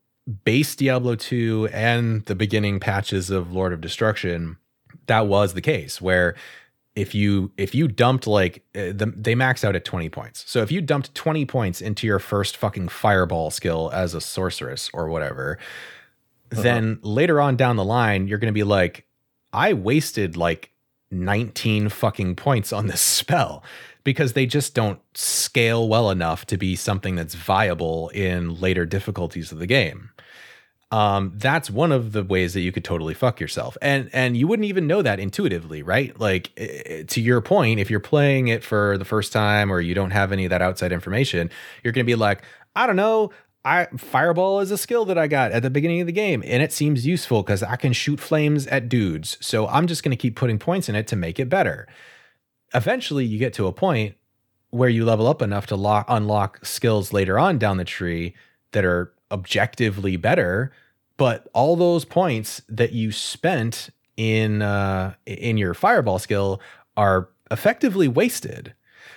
[0.45, 4.57] base Diablo 2 and the beginning patches of Lord of Destruction,
[5.07, 6.35] that was the case where
[6.97, 10.45] if you if you dumped like uh, the, they max out at 20 points.
[10.47, 14.91] So if you dumped 20 points into your first fucking fireball skill as a sorceress
[14.93, 15.59] or whatever
[16.51, 19.07] then later on down the line you're going to be like
[19.53, 20.71] i wasted like
[21.11, 23.63] 19 fucking points on this spell
[24.03, 29.53] because they just don't scale well enough to be something that's viable in later difficulties
[29.53, 30.11] of the game
[30.91, 34.47] um, that's one of the ways that you could totally fuck yourself, and and you
[34.47, 36.19] wouldn't even know that intuitively, right?
[36.19, 39.95] Like eh, to your point, if you're playing it for the first time or you
[39.95, 41.51] don't have any of that outside information,
[41.83, 42.43] you're gonna be like,
[42.77, 43.31] I don't know.
[43.65, 46.63] I fireball is a skill that I got at the beginning of the game, and
[46.63, 49.39] it seems useful because I can shoot flames at dudes.
[49.41, 51.89] So I'm just gonna keep putting points in it to make it better.
[52.75, 54.17] Eventually, you get to a point
[54.75, 58.35] where you level up enough to lock, unlock skills later on down the tree
[58.73, 60.73] that are objectively better
[61.17, 66.61] but all those points that you spent in uh, in your fireball skill
[66.97, 68.75] are effectively wasted.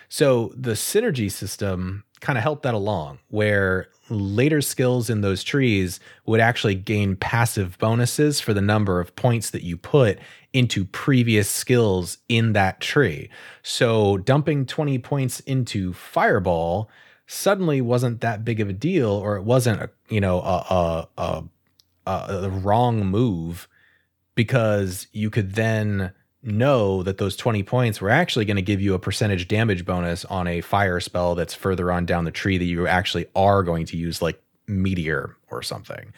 [0.09, 5.99] So the synergy system kind of helped that along, where later skills in those trees
[6.26, 10.18] would actually gain passive bonuses for the number of points that you put
[10.53, 13.30] into previous skills in that tree.
[13.63, 16.89] So dumping 20 points into fireball
[17.28, 21.43] suddenly wasn't that big of a deal or it wasn't a you know a, a,
[22.05, 23.67] a the wrong move
[24.36, 26.13] because you could then
[26.43, 30.23] know that those 20 points were actually going to give you a percentage damage bonus
[30.25, 33.86] on a fire spell that's further on down the tree that you actually are going
[33.86, 36.13] to use like meteor or something.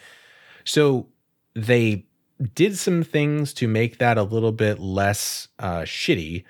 [0.64, 1.08] So
[1.54, 2.06] they
[2.54, 6.44] did some things to make that a little bit less uh, shitty.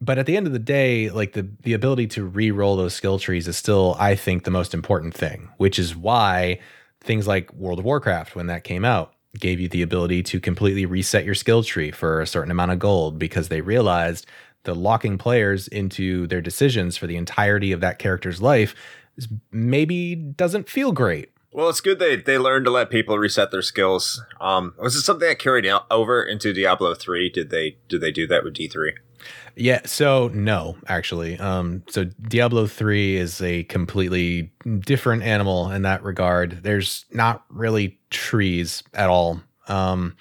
[0.00, 3.18] But at the end of the day, like the the ability to re-roll those skill
[3.18, 6.60] trees is still, I think, the most important thing, which is why
[7.00, 10.86] things like World of Warcraft, when that came out, gave you the ability to completely
[10.86, 14.26] reset your skill tree for a certain amount of gold because they realized
[14.64, 18.74] the locking players into their decisions for the entirety of that character's life
[19.50, 21.30] maybe doesn't feel great.
[21.52, 24.22] Well, it's good they they learned to let people reset their skills.
[24.42, 27.30] Um, was it something that carried over into Diablo three?
[27.30, 28.92] Did they did they do that with D three?
[29.58, 31.38] Yeah, so no, actually.
[31.38, 36.62] Um, so Diablo 3 is a completely different animal in that regard.
[36.62, 39.40] There's not really trees at all.
[39.68, 40.14] Um,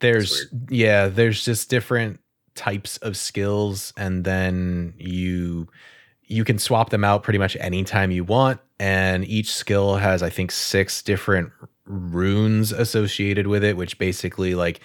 [0.00, 2.20] there's yeah, there's just different
[2.54, 5.68] types of skills, and then you
[6.24, 8.60] you can swap them out pretty much anytime you want.
[8.80, 11.50] And each skill has, I think, six different
[11.84, 14.80] runes associated with it, which basically like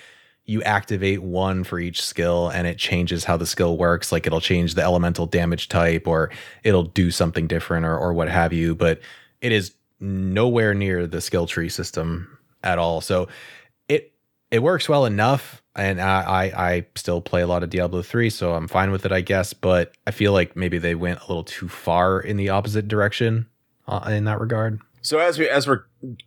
[0.45, 4.11] you activate one for each skill and it changes how the skill works.
[4.11, 6.31] Like it'll change the elemental damage type or
[6.63, 8.75] it'll do something different or, or what have you.
[8.75, 8.99] But
[9.41, 12.99] it is nowhere near the skill tree system at all.
[12.99, 13.29] So
[13.87, 14.13] it
[14.51, 15.61] it works well enough.
[15.75, 19.07] And I, I, I still play a lot of Diablo 3, so I'm fine with
[19.07, 19.53] it, I guess.
[19.53, 23.47] But I feel like maybe they went a little too far in the opposite direction
[23.87, 24.81] uh, in that regard.
[25.01, 25.83] So as we as we're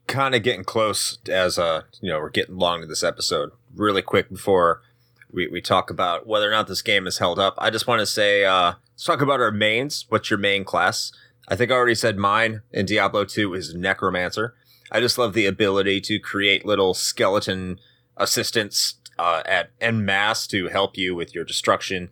[0.06, 4.02] kind of getting close, as uh you know we're getting long to this episode, really
[4.02, 4.82] quick before
[5.30, 8.00] we, we talk about whether or not this game is held up, I just want
[8.00, 10.06] to say uh let's talk about our mains.
[10.08, 11.12] What's your main class?
[11.48, 14.54] I think I already said mine in Diablo 2 is Necromancer.
[14.90, 17.78] I just love the ability to create little skeleton
[18.16, 22.10] assistants uh, at en masse to help you with your destruction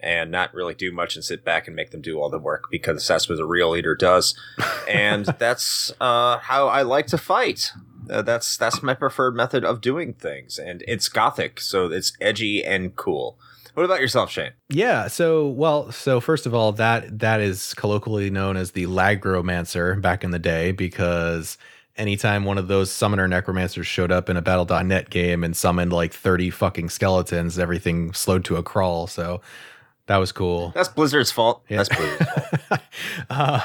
[0.00, 2.64] and not really do much and sit back and make them do all the work
[2.70, 4.38] because that's what a real leader does.
[4.86, 7.72] And that's uh, how I like to fight.
[8.10, 12.64] Uh, that's that's my preferred method of doing things, and it's gothic, so it's edgy
[12.64, 13.38] and cool.
[13.74, 14.52] What about yourself, Shane?
[14.68, 15.08] Yeah.
[15.08, 20.22] So, well, so first of all, that that is colloquially known as the Lagromancer back
[20.22, 21.58] in the day because
[21.96, 26.12] anytime one of those summoner necromancers showed up in a battle.net game and summoned like
[26.12, 29.08] 30 fucking skeletons, everything slowed to a crawl.
[29.08, 29.40] So
[30.06, 30.72] that was cool.
[30.74, 31.64] That's Blizzard's fault.
[31.68, 31.78] Yeah.
[31.78, 32.80] That's Blizzard's fault.
[33.30, 33.60] uh,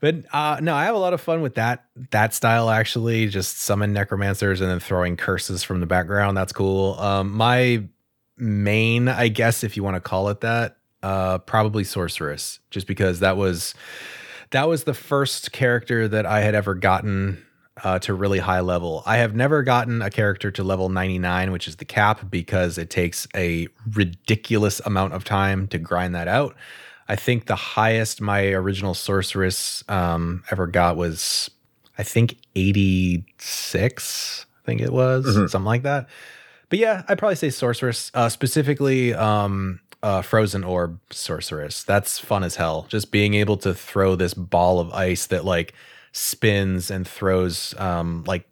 [0.00, 3.28] but uh, no, I have a lot of fun with that that style actually.
[3.28, 6.36] Just summon necromancers and then throwing curses from the background.
[6.36, 6.98] That's cool.
[6.98, 7.84] Um, my
[8.36, 13.20] main, I guess, if you want to call it that, uh, probably sorceress, just because
[13.20, 13.74] that was
[14.50, 17.44] that was the first character that I had ever gotten
[17.82, 19.02] uh, to really high level.
[19.04, 22.90] I have never gotten a character to level 99, which is the cap, because it
[22.90, 26.54] takes a ridiculous amount of time to grind that out.
[27.08, 31.50] I think the highest my original sorceress um, ever got was,
[31.98, 35.46] I think, 86, I think it was, mm-hmm.
[35.46, 36.08] something like that.
[36.70, 41.82] But yeah, I'd probably say sorceress, uh, specifically um, uh, frozen orb sorceress.
[41.82, 42.86] That's fun as hell.
[42.88, 45.74] Just being able to throw this ball of ice that, like,
[46.14, 48.48] spins and throws um, like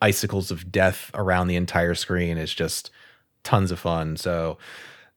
[0.00, 2.90] icicles of death around the entire screen is just
[3.42, 4.16] tons of fun.
[4.16, 4.58] So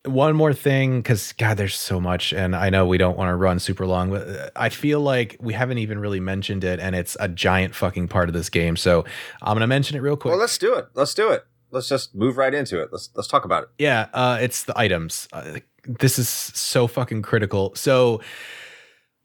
[0.06, 3.36] one more thing because god there's so much and i know we don't want to
[3.36, 6.96] run super long but uh, i feel like we haven't even really mentioned it and
[6.96, 8.78] it's a giant fucking part of this game.
[8.78, 9.04] So
[9.42, 10.32] i'm gonna mention it real quick.
[10.32, 10.88] Well let's do it.
[10.94, 11.46] Let's do it.
[11.72, 12.90] Let's just move right into it.
[12.90, 13.70] Let's let's talk about it.
[13.78, 15.28] Yeah uh, it's the items.
[15.34, 17.76] Uh, this is so fucking critical.
[17.76, 18.22] So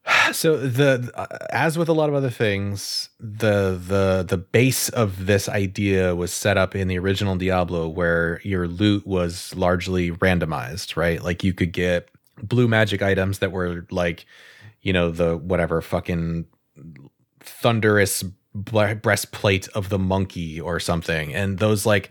[0.33, 1.11] so the
[1.51, 6.33] as with a lot of other things the the the base of this idea was
[6.33, 11.23] set up in the original diablo where your loot was largely randomized right?
[11.23, 12.09] Like you could get
[12.43, 14.27] blue magic items that were like
[14.81, 16.47] you know the whatever fucking
[17.41, 18.25] thunderous
[18.55, 21.35] breastplate of the monkey or something.
[21.35, 22.11] And those like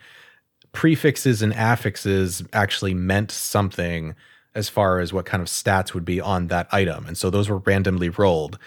[0.71, 4.15] prefixes and affixes actually meant something
[4.53, 7.05] as far as what kind of stats would be on that item.
[7.05, 8.59] And so those were randomly rolled,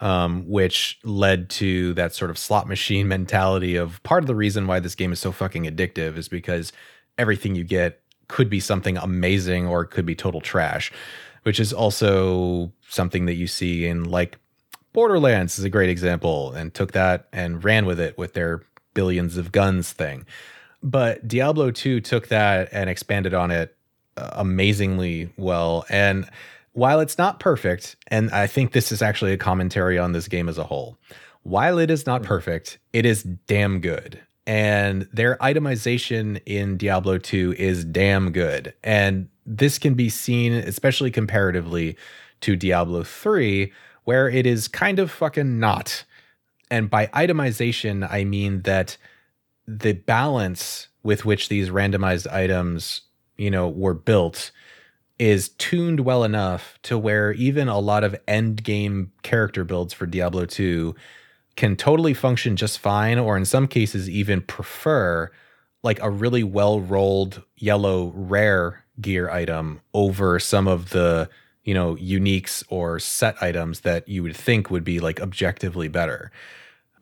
[0.00, 4.66] um, which led to that sort of slot machine mentality of part of the reason
[4.66, 6.72] why this game is so fucking addictive is because
[7.16, 10.92] everything you get could be something amazing or it could be total trash,
[11.44, 14.38] which is also something that you see in like
[14.92, 18.62] Borderlands is a great example and took that and ran with it with their
[18.94, 20.26] billions of guns thing.
[20.82, 23.77] But Diablo 2 took that and expanded on it
[24.32, 25.84] amazingly well.
[25.88, 26.28] And
[26.72, 30.48] while it's not perfect, and I think this is actually a commentary on this game
[30.48, 30.96] as a whole,
[31.42, 32.28] while it is not mm-hmm.
[32.28, 34.20] perfect, it is damn good.
[34.46, 38.72] And their itemization in Diablo 2 is damn good.
[38.82, 41.96] And this can be seen, especially comparatively
[42.42, 43.72] to Diablo 3,
[44.04, 46.04] where it is kind of fucking not.
[46.70, 48.96] And by itemization, I mean that
[49.66, 53.02] the balance with which these randomized items
[53.38, 54.50] you know were built
[55.18, 60.06] is tuned well enough to where even a lot of end game character builds for
[60.06, 60.94] Diablo 2
[61.56, 65.30] can totally function just fine or in some cases even prefer
[65.82, 71.28] like a really well rolled yellow rare gear item over some of the
[71.64, 76.30] you know uniques or set items that you would think would be like objectively better.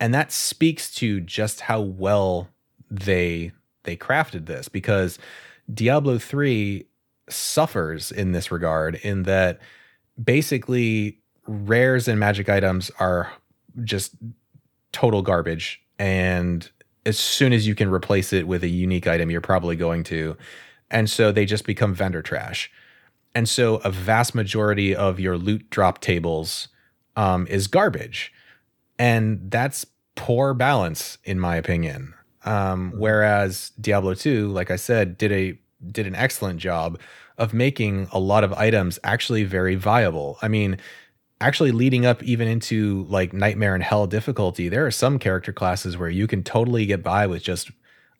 [0.00, 2.48] And that speaks to just how well
[2.90, 3.52] they
[3.84, 5.18] they crafted this because
[5.72, 6.86] Diablo 3
[7.28, 9.58] suffers in this regard in that
[10.22, 13.32] basically rares and magic items are
[13.84, 14.14] just
[14.92, 15.80] total garbage.
[15.98, 16.68] And
[17.04, 20.36] as soon as you can replace it with a unique item you're probably going to.
[20.90, 22.70] And so they just become vendor trash.
[23.34, 26.68] And so a vast majority of your loot drop tables
[27.16, 28.32] um, is garbage.
[28.98, 32.14] And that's poor balance in my opinion
[32.46, 35.58] um, whereas diablo 2 like i said did a
[35.92, 36.98] did an excellent job
[37.38, 40.38] of making a lot of items actually very viable.
[40.42, 40.78] I mean
[41.40, 45.94] actually leading up even into like nightmare and hell difficulty there are some character classes
[45.94, 47.70] where you can totally get by with just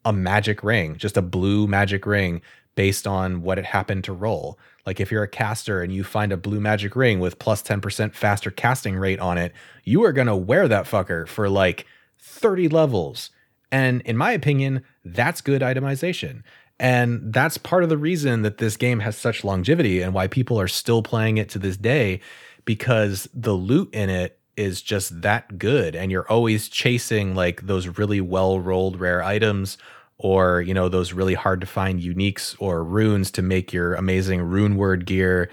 [0.04, 2.42] a magic ring just a blue magic ring
[2.74, 4.58] based on what it happened to roll.
[4.84, 8.14] Like if you're a caster and you find a blue magic ring with plus 10%
[8.14, 9.52] faster casting rate on it
[9.84, 11.86] you are going to wear that fucker for like
[12.18, 13.30] 30 levels
[13.70, 16.42] and in my opinion that's good itemization.
[16.78, 20.60] And that's part of the reason that this game has such longevity and why people
[20.60, 22.20] are still playing it to this day
[22.66, 25.96] because the loot in it is just that good.
[25.96, 29.78] And you're always chasing like those really well rolled rare items
[30.18, 34.42] or you know those really hard to find uniques or runes to make your amazing
[34.42, 35.50] rune word gear.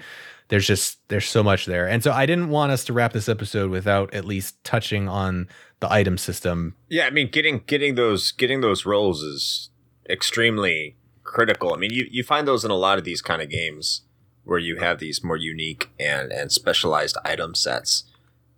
[0.48, 1.88] There's just there's so much there.
[1.88, 5.48] And so i didn't want us to wrap this episode without at least touching on
[5.84, 9.70] the item system Yeah, I mean, getting getting those getting those rolls is
[10.08, 11.74] extremely critical.
[11.74, 14.02] I mean, you, you find those in a lot of these kind of games
[14.44, 18.04] where you have these more unique and and specialized item sets,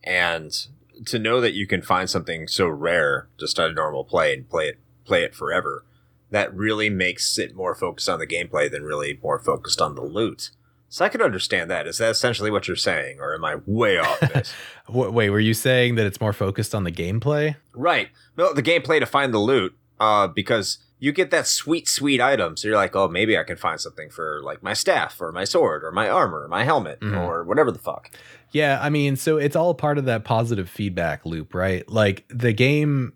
[0.04, 0.66] and
[1.06, 4.48] to know that you can find something so rare just on a normal play and
[4.48, 5.84] play it play it forever,
[6.30, 10.04] that really makes it more focused on the gameplay than really more focused on the
[10.04, 10.50] loot.
[10.88, 11.86] So I can understand that.
[11.86, 14.52] Is that essentially what you're saying, or am I way off this?
[14.88, 18.08] Wait were you saying that it's more focused on the gameplay Right.
[18.36, 22.56] No, the gameplay to find the loot, uh, because you get that sweet, sweet item.
[22.56, 25.44] So you're like, oh, maybe I can find something for like my staff or my
[25.44, 27.18] sword or my armor, or my helmet Mhm.
[27.18, 28.10] or whatever the fuck.
[28.52, 31.86] Yeah, I mean, so it's all part of that positive feedback loop, right?
[31.90, 33.12] Like the game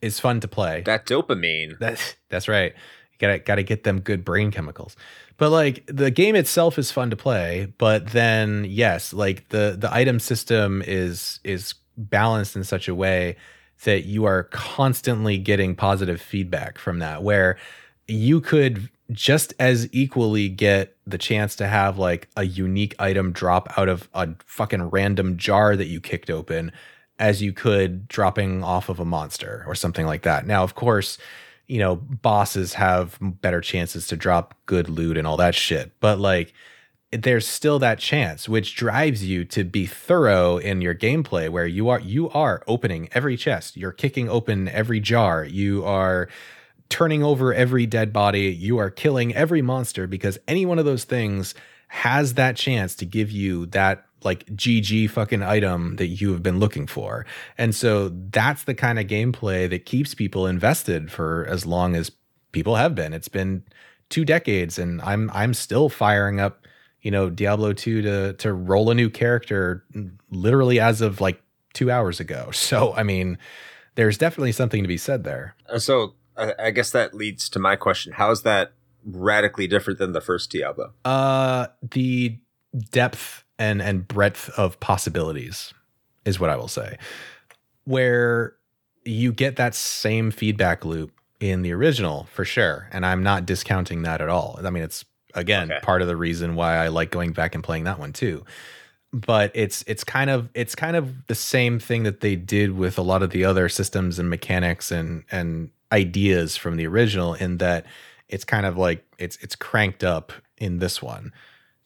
[0.00, 0.82] is fun to play.
[0.86, 1.78] That dopamine.
[1.78, 2.74] That's that's right.
[3.18, 4.96] Gotta gotta get them good brain chemicals.
[5.36, 9.92] But like the game itself is fun to play, but then yes, like the the
[9.92, 13.36] item system is is balanced in such a way
[13.84, 17.56] that you are constantly getting positive feedback from that where
[18.08, 23.78] you could just as equally get the chance to have like a unique item drop
[23.78, 26.72] out of a fucking random jar that you kicked open
[27.18, 30.46] as you could dropping off of a monster or something like that.
[30.46, 31.18] Now, of course,
[31.68, 36.18] you know, bosses have better chances to drop good loot and all that shit, but
[36.18, 36.52] like
[37.12, 41.88] there's still that chance which drives you to be thorough in your gameplay where you
[41.88, 46.28] are you are opening every chest, you're kicking open every jar, you are
[46.88, 51.04] turning over every dead body, you are killing every monster because any one of those
[51.04, 51.54] things
[51.88, 56.58] has that chance to give you that like GG fucking item that you have been
[56.58, 57.24] looking for.
[57.56, 62.10] And so that's the kind of gameplay that keeps people invested for as long as
[62.52, 63.12] people have been.
[63.12, 63.62] It's been
[64.08, 66.66] two decades and I'm I'm still firing up,
[67.02, 69.84] you know, Diablo 2 to to roll a new character
[70.30, 71.40] literally as of like
[71.74, 72.50] 2 hours ago.
[72.52, 73.38] So, I mean,
[73.94, 75.54] there's definitely something to be said there.
[75.68, 78.72] Uh, So I, I guess that leads to my question: How is that
[79.04, 80.92] radically different than the first Diablo?
[81.04, 82.38] Uh the
[82.90, 85.72] depth and and breadth of possibilities
[86.24, 86.98] is what I will say.
[87.84, 88.54] Where
[89.04, 94.02] you get that same feedback loop in the original for sure, and I'm not discounting
[94.02, 94.58] that at all.
[94.62, 95.04] I mean, it's
[95.34, 95.80] again Okay.
[95.82, 98.44] part of the reason why I like going back and playing that one too.
[99.12, 102.98] But it's it's kind of it's kind of the same thing that they did with
[102.98, 107.56] a lot of the other systems and mechanics and and ideas from the original in
[107.58, 107.86] that
[108.28, 111.32] it's kind of like it's it's cranked up in this one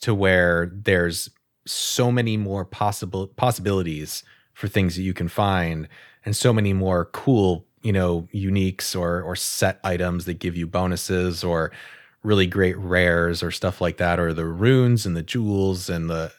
[0.00, 1.30] to where there's
[1.64, 4.24] so many more possible possibilities
[4.54, 5.88] for things that you can find
[6.24, 10.66] and so many more cool you know uniques or or set items that give you
[10.66, 11.72] bonuses or
[12.22, 16.32] really great rares or stuff like that or the runes and the jewels and the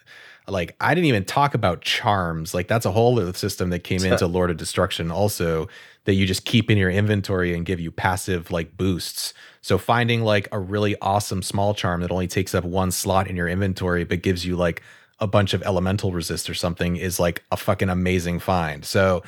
[0.48, 2.54] like i didn't even talk about charms.
[2.54, 5.68] Like that's a whole other system that came into lord of destruction also
[6.06, 9.34] that you just keep in your inventory and give you passive like boosts.
[9.62, 13.38] So finding like a really awesome small charm that only takes up one slot in
[13.38, 14.82] your inventory but gives you like
[15.24, 18.84] a bunch of elemental resist or something is like a fucking amazing find.
[18.84, 19.24] So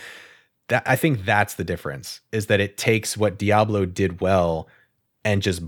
[0.68, 4.68] that I think that's the difference is that it takes what Diablo did well
[5.24, 5.64] and just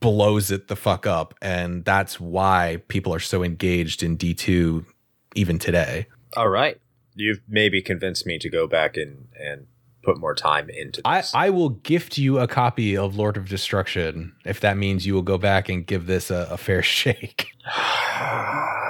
[0.00, 4.86] blows it the fuck up and that's why people are so engaged in D2
[5.34, 6.06] even today.
[6.36, 6.80] All right,
[7.14, 9.66] you've maybe convinced me to go back and and
[10.02, 11.22] put more time into I.
[11.34, 15.20] I will gift you a copy of Lord of Destruction if that means you will
[15.20, 17.48] go back and give this a, a fair shake.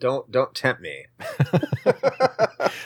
[0.00, 1.06] don't don't tempt me.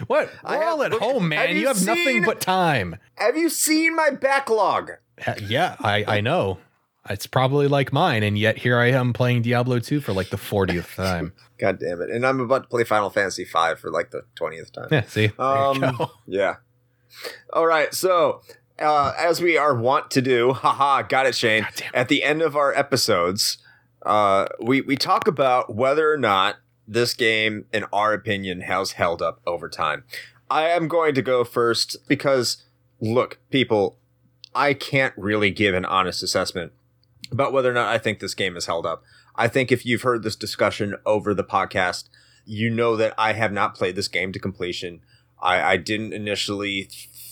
[0.07, 0.31] What?
[0.45, 1.55] I We're all have- at home, have man.
[1.55, 2.97] you You have nothing but time.
[3.17, 4.91] Have you seen my backlog?
[5.21, 6.59] Ha- Yeah, I, I know.
[7.09, 10.37] It's probably like mine, and yet here I am playing Diablo 2 for like the
[10.39, 11.33] 40th time.
[11.59, 12.11] God damn it!
[12.11, 14.89] And I'm about to play Final Fantasy V for like the twentieth time.
[14.91, 15.31] Yeah, see?
[15.39, 15.97] Um,
[16.27, 16.57] yeah.
[17.53, 17.95] All right.
[17.95, 18.41] So,
[18.81, 21.65] uh, as we are wont to do, haha, got it, Shane.
[21.65, 21.83] It.
[21.95, 23.59] At the end of our episodes,
[24.05, 29.23] uh, we we talk about whether or not this game, in our opinion, has held
[29.23, 30.05] up over time.
[30.51, 32.65] I am going to go first because,
[33.01, 33.99] look, people,
[34.55, 36.73] I can't really give an honest assessment
[37.31, 39.03] about whether or not I think this game has held up.
[39.35, 42.09] I think if you've heard this discussion over the podcast,
[42.45, 45.01] you know that I have not played this game to completion.
[45.41, 46.89] I, I didn't initially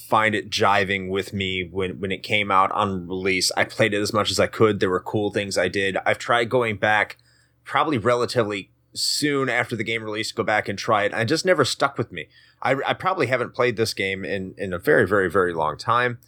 [0.08, 3.52] find it jiving with me when, when it came out on release.
[3.56, 4.80] I played it as much as I could.
[4.80, 5.96] There were cool things I did.
[6.04, 7.18] I've tried going back
[7.64, 11.14] probably relatively soon after the game released, go back and try it.
[11.14, 12.28] I just never stuck with me.
[12.60, 16.18] I, I probably haven't played this game in, in a very, very, very long time.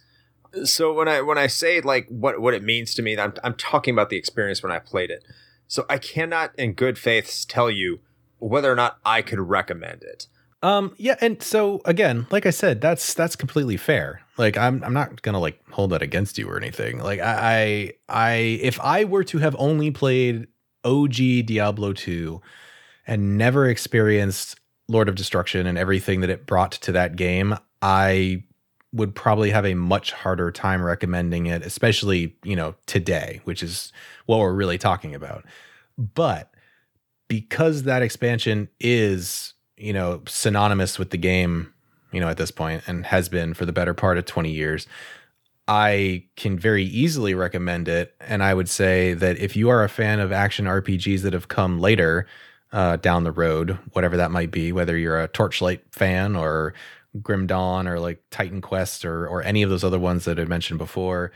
[0.63, 3.55] So when I when I say like what what it means to me, I'm I'm
[3.55, 5.25] talking about the experience when I played it.
[5.67, 7.99] So I cannot in good faith tell you
[8.39, 10.27] whether or not I could recommend it.
[10.63, 14.21] Um, yeah, and so again, like I said, that's that's completely fair.
[14.37, 16.99] Like I'm I'm not gonna like hold that against you or anything.
[16.99, 20.47] Like I I, I if I were to have only played
[20.85, 22.41] OG Diablo 2
[23.07, 28.43] and never experienced Lord of Destruction and everything that it brought to that game, I
[28.93, 33.91] would probably have a much harder time recommending it, especially, you know, today, which is
[34.25, 35.43] what we're really talking about.
[35.97, 36.49] But
[37.27, 41.73] because that expansion is, you know, synonymous with the game,
[42.11, 44.87] you know, at this point and has been for the better part of 20 years,
[45.67, 48.15] I can very easily recommend it.
[48.19, 51.47] And I would say that if you are a fan of action RPGs that have
[51.47, 52.27] come later
[52.71, 56.73] uh, down the road, whatever that might be, whether you're a Torchlight fan or
[57.21, 60.45] Grim Dawn or like Titan Quest or or any of those other ones that I
[60.45, 61.31] mentioned before,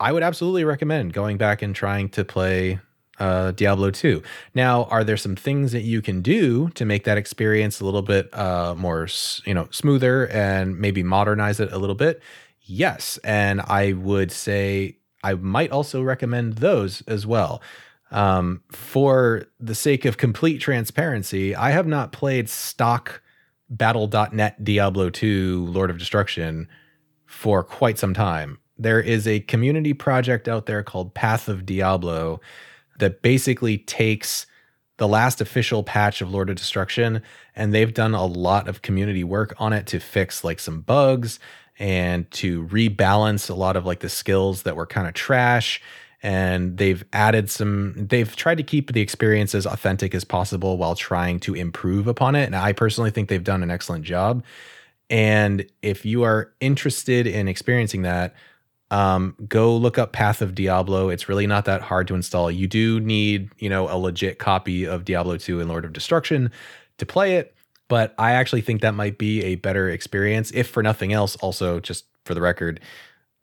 [0.00, 2.80] I would absolutely recommend going back and trying to play
[3.18, 4.22] uh, Diablo 2.
[4.54, 8.02] Now, are there some things that you can do to make that experience a little
[8.02, 9.06] bit uh, more,
[9.44, 12.20] you know, smoother and maybe modernize it a little bit?
[12.64, 17.62] Yes, and I would say I might also recommend those as well.
[18.10, 23.22] Um, for the sake of complete transparency, I have not played stock
[23.70, 26.68] battle.net Diablo 2 Lord of Destruction
[27.24, 28.58] for quite some time.
[28.78, 32.40] There is a community project out there called Path of Diablo
[32.98, 34.46] that basically takes
[34.98, 37.22] the last official patch of Lord of Destruction
[37.56, 41.40] and they've done a lot of community work on it to fix like some bugs
[41.82, 45.82] and to rebalance a lot of like the skills that were kind of trash
[46.22, 50.94] and they've added some they've tried to keep the experience as authentic as possible while
[50.94, 54.44] trying to improve upon it and I personally think they've done an excellent job
[55.10, 58.32] and if you are interested in experiencing that
[58.92, 61.08] um, go look up Path of Diablo.
[61.08, 62.50] It's really not that hard to install.
[62.50, 66.50] You do need, you know, a legit copy of Diablo 2 and Lord of Destruction
[66.98, 67.54] to play it,
[67.92, 70.50] but I actually think that might be a better experience.
[70.54, 72.80] If for nothing else, also just for the record,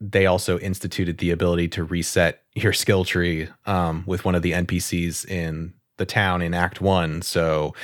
[0.02, 4.54] they also instituted the ability to reset your skill tree um, with one of the
[4.54, 7.22] NPCs in the town in Act One.
[7.22, 7.76] So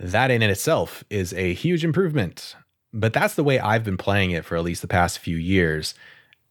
[0.00, 2.56] that in itself is a huge improvement.
[2.94, 5.92] But that's the way I've been playing it for at least the past few years.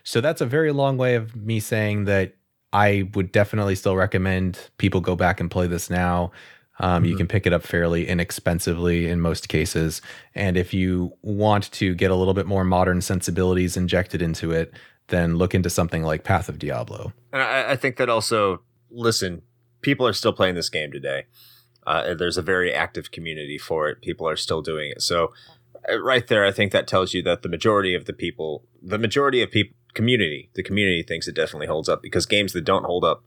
[0.03, 2.35] So that's a very long way of me saying that
[2.71, 6.33] I would definitely still recommend people go back and play this now.
[6.79, 7.17] Um, You Mhm.
[7.19, 10.01] can pick it up fairly inexpensively in most cases.
[10.33, 14.73] And if you want to get a little bit more modern sensibilities injected into it,
[15.07, 17.13] then look into something like Path of Diablo.
[17.31, 19.41] And I, I think that also, listen,
[19.81, 21.25] people are still playing this game today.
[21.87, 24.01] Uh, there's a very active community for it.
[24.01, 25.01] People are still doing it.
[25.01, 25.31] So,
[25.89, 28.97] uh, right there, I think that tells you that the majority of the people, the
[28.97, 32.83] majority of people, community, the community thinks it definitely holds up because games that don't
[32.85, 33.23] hold up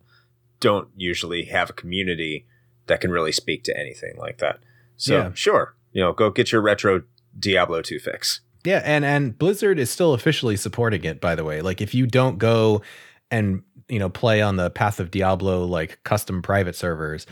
[0.60, 2.44] don't usually have a community
[2.88, 4.58] that can really speak to anything like that.
[4.96, 5.30] So, Yeah.
[5.34, 7.02] sure, you know, go get your retro
[7.38, 8.40] Diablo 2 fix.
[8.64, 11.20] Yeah, and and Blizzard is still officially supporting it.
[11.20, 12.82] By the way, like if you don't go
[13.30, 17.24] and you know play on the Path of Diablo like custom private servers,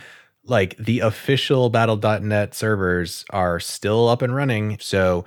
[0.44, 4.78] like the official Battle.net servers are still up and running.
[4.80, 5.24] So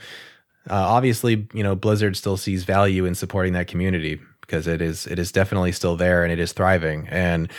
[0.69, 5.05] uh, obviously, you know Blizzard still sees value in supporting that community because it is
[5.05, 7.51] it is definitely still there and it is thriving and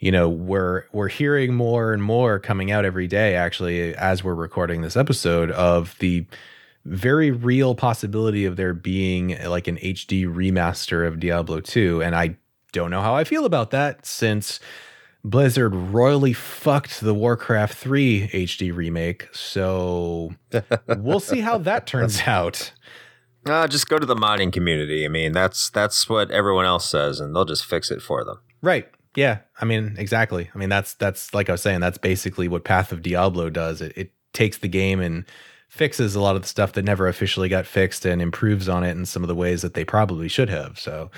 [0.00, 4.34] you know we're we're hearing more and more coming out every day actually as we're
[4.34, 6.26] recording this episode of the
[6.84, 12.02] very real possibility of there being like an HD remaster of Diablo 2.
[12.02, 12.36] And I
[12.72, 14.60] don't know how I feel about that since
[15.22, 19.28] Blizzard royally fucked the Warcraft 3 HD remake.
[19.32, 20.34] So
[20.96, 22.72] we'll see how that turns out.
[23.46, 25.04] Uh, just go to the modding community.
[25.04, 28.38] I mean, that's that's what everyone else says, and they'll just fix it for them.
[28.60, 28.86] Right.
[29.14, 29.38] Yeah.
[29.60, 30.50] I mean, exactly.
[30.54, 33.80] I mean, that's that's like I was saying, that's basically what Path of Diablo does.
[33.80, 35.24] It it takes the game and
[35.68, 38.90] fixes a lot of the stuff that never officially got fixed and improves on it
[38.90, 40.78] in some of the ways that they probably should have.
[40.78, 41.10] So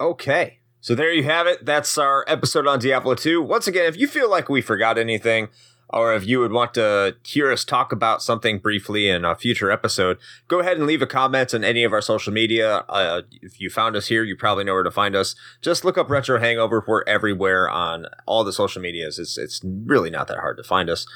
[0.00, 0.58] Okay.
[0.80, 1.64] So there you have it.
[1.64, 3.42] That's our episode on Diablo 2.
[3.42, 5.48] Once again, if you feel like we forgot anything,
[5.92, 9.70] or if you would want to hear us talk about something briefly in a future
[9.70, 10.18] episode,
[10.48, 12.84] go ahead and leave a comment on any of our social media.
[12.88, 15.34] Uh, if you found us here, you probably know where to find us.
[15.60, 16.84] Just look up Retro Hangover.
[16.86, 19.18] We're everywhere on all the social medias.
[19.18, 21.06] It's, it's really not that hard to find us.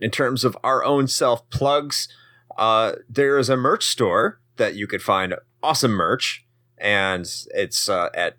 [0.00, 2.08] In terms of our own self plugs,
[2.56, 6.44] uh, there is a merch store that you could find awesome merch,
[6.78, 8.36] and it's uh, at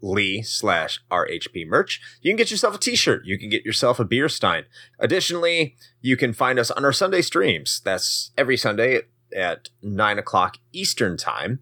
[0.00, 2.00] bit.ly slash RHP merch.
[2.20, 3.24] You can get yourself a t-shirt.
[3.24, 4.64] You can get yourself a beer stein.
[4.98, 7.80] Additionally, you can find us on our Sunday streams.
[7.84, 9.02] That's every Sunday
[9.34, 11.60] at nine o'clock Eastern time.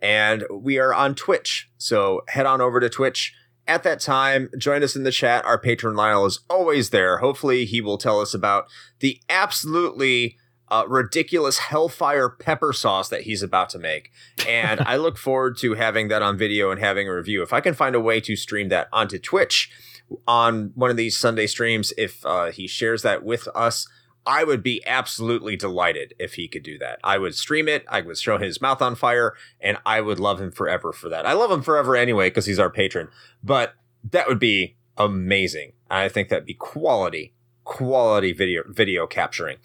[0.00, 1.68] And we are on Twitch.
[1.76, 3.34] So head on over to Twitch
[3.66, 4.48] at that time.
[4.56, 5.44] Join us in the chat.
[5.44, 7.18] Our patron Lionel is always there.
[7.18, 8.66] Hopefully he will tell us about
[9.00, 10.38] the absolutely
[10.70, 14.10] uh, ridiculous hellfire pepper sauce that he's about to make.
[14.46, 17.42] And I look forward to having that on video and having a review.
[17.42, 19.70] If I can find a way to stream that onto Twitch
[20.26, 23.86] on one of these Sunday streams, if uh, he shares that with us,
[24.26, 26.98] I would be absolutely delighted if he could do that.
[27.02, 30.38] I would stream it, I would show his mouth on fire, and I would love
[30.40, 31.24] him forever for that.
[31.24, 33.08] I love him forever anyway because he's our patron,
[33.42, 33.74] but
[34.10, 35.72] that would be amazing.
[35.90, 37.32] I think that'd be quality
[37.68, 39.58] quality video video capturing.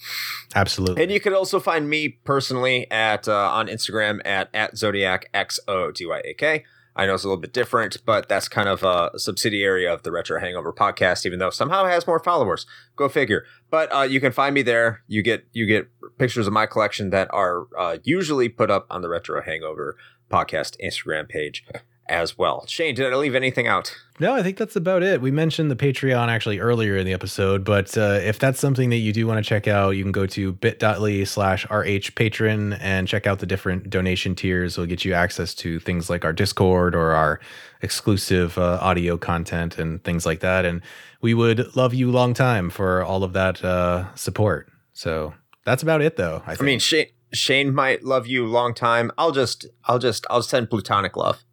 [0.54, 1.02] Absolutely.
[1.02, 5.60] And you can also find me personally at uh, on Instagram at at Zodiac X
[5.68, 6.66] O D Y A K.
[6.96, 10.12] I know it's a little bit different, but that's kind of a subsidiary of the
[10.12, 12.68] Retro Hangover podcast, even though somehow it has more followers.
[12.96, 13.46] Go figure.
[13.72, 15.02] But uh, you can find me there.
[15.08, 15.88] You get you get
[16.20, 19.96] pictures of my collection that are uh, usually put up on the Retro Hangover
[20.30, 21.66] podcast Instagram page
[22.08, 22.66] as well.
[22.68, 23.96] Shane, did I leave anything out?
[24.20, 25.22] No, I think that's about it.
[25.22, 28.98] We mentioned the Patreon actually earlier in the episode, but uh, if that's something that
[28.98, 33.08] you do want to check out, you can go to bit.ly slash RH patron and
[33.08, 34.74] check out the different donation tiers.
[34.74, 37.40] It'll get you access to things like our Discord or our
[37.82, 40.64] exclusive uh, audio content and things like that.
[40.66, 40.82] And
[41.22, 44.72] we would love you long time for all of that uh, support.
[44.94, 45.34] So
[45.66, 46.44] that's about it, though.
[46.46, 49.12] I, I mean, Shane, Shane might love you long time.
[49.18, 51.44] I'll just, I'll just, I'll send plutonic love.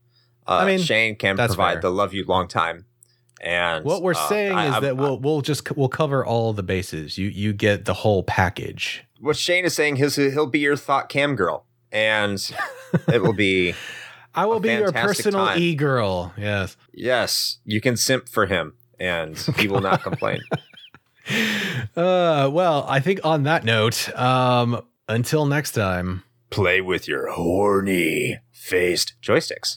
[0.51, 1.83] Uh, I mean, Shane can that's provide fair.
[1.83, 2.85] the love you long time.
[3.41, 6.53] And what we're uh, saying I- is I- that we'll we'll just we'll cover all
[6.53, 7.17] the bases.
[7.17, 9.05] You you get the whole package.
[9.21, 12.39] what Shane is saying is he'll be your thought cam girl, and
[13.13, 13.75] it will be
[14.35, 16.33] I will be your personal e girl.
[16.37, 16.77] Yes.
[16.93, 20.41] yes, you can simp for him, and he will not complain.
[21.97, 26.25] Uh, well, I think on that note, um, until next time.
[26.51, 29.77] Play with your horny faced joysticks.